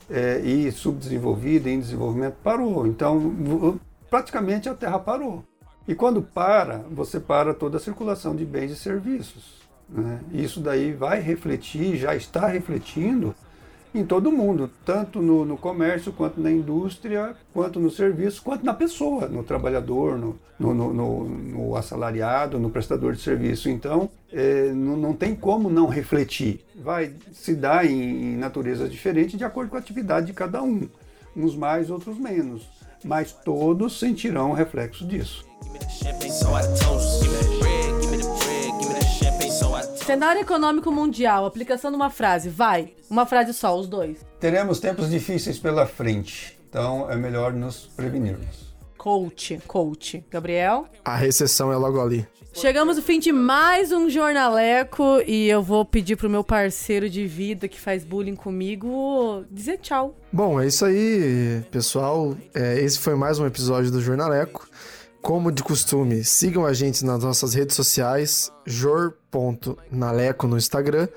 eh, 0.08 0.40
e 0.40 0.72
subdesenvolvidas, 0.72 1.72
em 1.72 1.80
desenvolvimento, 1.80 2.36
parou. 2.42 2.86
Então, 2.86 3.78
praticamente 4.08 4.68
a 4.68 4.74
Terra 4.74 4.98
parou. 4.98 5.44
E 5.86 5.94
quando 5.94 6.22
para, 6.22 6.84
você 6.90 7.18
para 7.18 7.52
toda 7.52 7.76
a 7.76 7.80
circulação 7.80 8.34
de 8.34 8.44
bens 8.44 8.70
e 8.70 8.76
serviços. 8.76 9.60
Né? 9.88 10.20
Isso 10.32 10.60
daí 10.60 10.92
vai 10.92 11.20
refletir, 11.20 11.96
já 11.96 12.14
está 12.14 12.46
refletindo 12.46 13.34
em 13.94 14.04
todo 14.04 14.30
mundo, 14.30 14.70
tanto 14.84 15.20
no, 15.20 15.44
no 15.44 15.56
comércio, 15.56 16.12
quanto 16.12 16.40
na 16.40 16.50
indústria, 16.50 17.34
quanto 17.52 17.80
no 17.80 17.90
serviço, 17.90 18.42
quanto 18.42 18.64
na 18.64 18.72
pessoa, 18.74 19.26
no 19.28 19.42
trabalhador, 19.42 20.16
no, 20.16 20.38
no, 20.58 20.74
no- 20.94 21.76
assalariado, 21.76 22.58
no 22.58 22.70
prestador 22.70 23.14
de 23.14 23.20
serviço. 23.20 23.68
Então, 23.68 24.08
eh, 24.32 24.70
não, 24.74 24.96
não 24.96 25.12
tem 25.12 25.34
como 25.34 25.68
não 25.70 25.86
refletir. 25.86 26.64
Vai 26.82 27.12
se 27.32 27.54
dar 27.54 27.84
em, 27.86 28.32
em 28.34 28.36
naturezas 28.36 28.90
diferentes 28.90 29.36
de 29.38 29.44
acordo 29.44 29.70
com 29.70 29.76
a 29.76 29.80
atividade 29.80 30.26
de 30.26 30.32
cada 30.32 30.62
um, 30.62 30.88
uns 31.36 31.56
mais, 31.56 31.90
outros 31.90 32.16
menos. 32.18 32.68
Mas 33.04 33.32
todos 33.32 33.98
sentirão 33.98 34.50
o 34.50 34.54
reflexo 34.54 35.06
disso. 35.06 35.44
Give 35.88 37.19
Cenário 40.10 40.40
econômico 40.40 40.90
mundial, 40.90 41.46
aplicação 41.46 41.88
de 41.88 41.96
uma 41.96 42.10
frase, 42.10 42.48
vai. 42.48 42.94
Uma 43.08 43.26
frase 43.26 43.54
só, 43.54 43.78
os 43.78 43.86
dois. 43.86 44.18
Teremos 44.40 44.80
tempos 44.80 45.08
difíceis 45.08 45.56
pela 45.56 45.86
frente, 45.86 46.58
então 46.68 47.08
é 47.08 47.14
melhor 47.14 47.52
nos 47.52 47.86
prevenirmos. 47.94 48.74
Coach, 48.98 49.60
coach. 49.68 50.24
Gabriel? 50.28 50.88
A 51.04 51.14
recessão 51.14 51.70
é 51.72 51.76
logo 51.76 52.00
ali. 52.00 52.26
Chegamos 52.52 52.96
ao 52.96 53.04
fim 53.04 53.20
de 53.20 53.30
mais 53.30 53.92
um 53.92 54.10
Jornaleco 54.10 55.22
e 55.24 55.48
eu 55.48 55.62
vou 55.62 55.84
pedir 55.84 56.16
pro 56.16 56.28
meu 56.28 56.42
parceiro 56.42 57.08
de 57.08 57.24
vida 57.24 57.68
que 57.68 57.80
faz 57.80 58.04
bullying 58.04 58.34
comigo 58.34 59.44
dizer 59.48 59.78
tchau. 59.78 60.16
Bom, 60.32 60.60
é 60.60 60.66
isso 60.66 60.84
aí, 60.84 61.62
pessoal. 61.70 62.36
É, 62.52 62.80
esse 62.80 62.98
foi 62.98 63.14
mais 63.14 63.38
um 63.38 63.46
episódio 63.46 63.92
do 63.92 64.00
Jornaleco. 64.00 64.68
Como 65.22 65.52
de 65.52 65.62
costume, 65.62 66.24
sigam 66.24 66.64
a 66.64 66.72
gente 66.72 67.04
nas 67.04 67.22
nossas 67.22 67.52
redes 67.52 67.76
sociais, 67.76 68.50
jor.naleco 68.64 70.46
no 70.46 70.56
Instagram, 70.56 71.08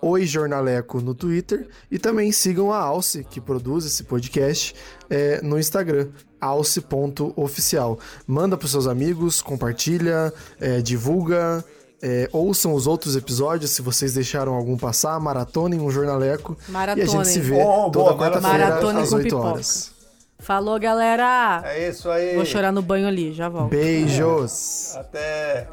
Oi 0.00 0.24
Jornaleco 0.26 1.00
no 1.00 1.12
Twitter 1.12 1.68
e 1.90 1.98
também 1.98 2.30
sigam 2.30 2.72
a 2.72 2.78
Alce, 2.78 3.24
que 3.24 3.40
produz 3.40 3.84
esse 3.84 4.04
podcast, 4.04 4.74
é, 5.10 5.42
no 5.42 5.58
Instagram, 5.58 6.08
alce.oficial. 6.40 7.98
Manda 8.24 8.56
pros 8.56 8.70
seus 8.70 8.86
amigos, 8.86 9.42
compartilha, 9.42 10.32
é, 10.60 10.80
divulga, 10.80 11.64
é, 12.00 12.28
ouçam 12.32 12.72
os 12.74 12.86
outros 12.86 13.16
episódios, 13.16 13.72
se 13.72 13.82
vocês 13.82 14.14
deixaram 14.14 14.54
algum 14.54 14.76
passar, 14.76 15.18
maratonem 15.18 15.80
um 15.80 15.90
Jornaleco 15.90 16.56
e 16.96 17.02
a 17.02 17.06
gente 17.06 17.26
se 17.26 17.40
vê 17.40 17.60
Oh, 17.60 17.90
toda 17.90 18.12
boa, 18.12 18.16
quarta-feira 18.18 18.66
maratona 18.66 19.00
às 19.00 19.10
com 19.10 19.16
8 19.16 19.24
pipoca. 19.24 19.44
horas. 19.48 19.97
Falou, 20.38 20.78
galera! 20.78 21.62
É 21.64 21.88
isso 21.88 22.08
aí. 22.08 22.34
Vou 22.36 22.44
chorar 22.44 22.72
no 22.72 22.80
banho 22.80 23.08
ali, 23.08 23.32
já 23.32 23.48
volto. 23.48 23.70
Beijos! 23.70 24.96
Até. 24.96 25.66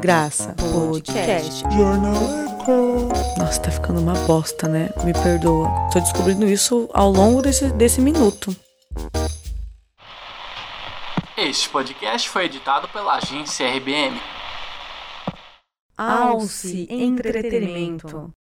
Graça 0.00 0.54
Podcast. 0.56 1.64
Jornaleco. 1.76 3.08
Nossa, 3.36 3.60
tá 3.60 3.70
ficando 3.70 4.00
uma 4.00 4.14
bosta, 4.26 4.68
né? 4.68 4.90
Me 5.02 5.12
perdoa. 5.12 5.68
Tô 5.92 5.98
descobrindo 5.98 6.46
isso 6.46 6.88
ao 6.94 7.10
longo 7.10 7.42
desse, 7.42 7.68
desse 7.72 8.00
minuto. 8.00 8.54
Este 11.36 11.68
podcast 11.68 12.28
foi 12.28 12.44
editado 12.44 12.88
pela 12.88 13.14
agência 13.16 13.68
RBM. 13.68 14.20
Alce 16.06 16.86
Entretenimento. 16.88 18.32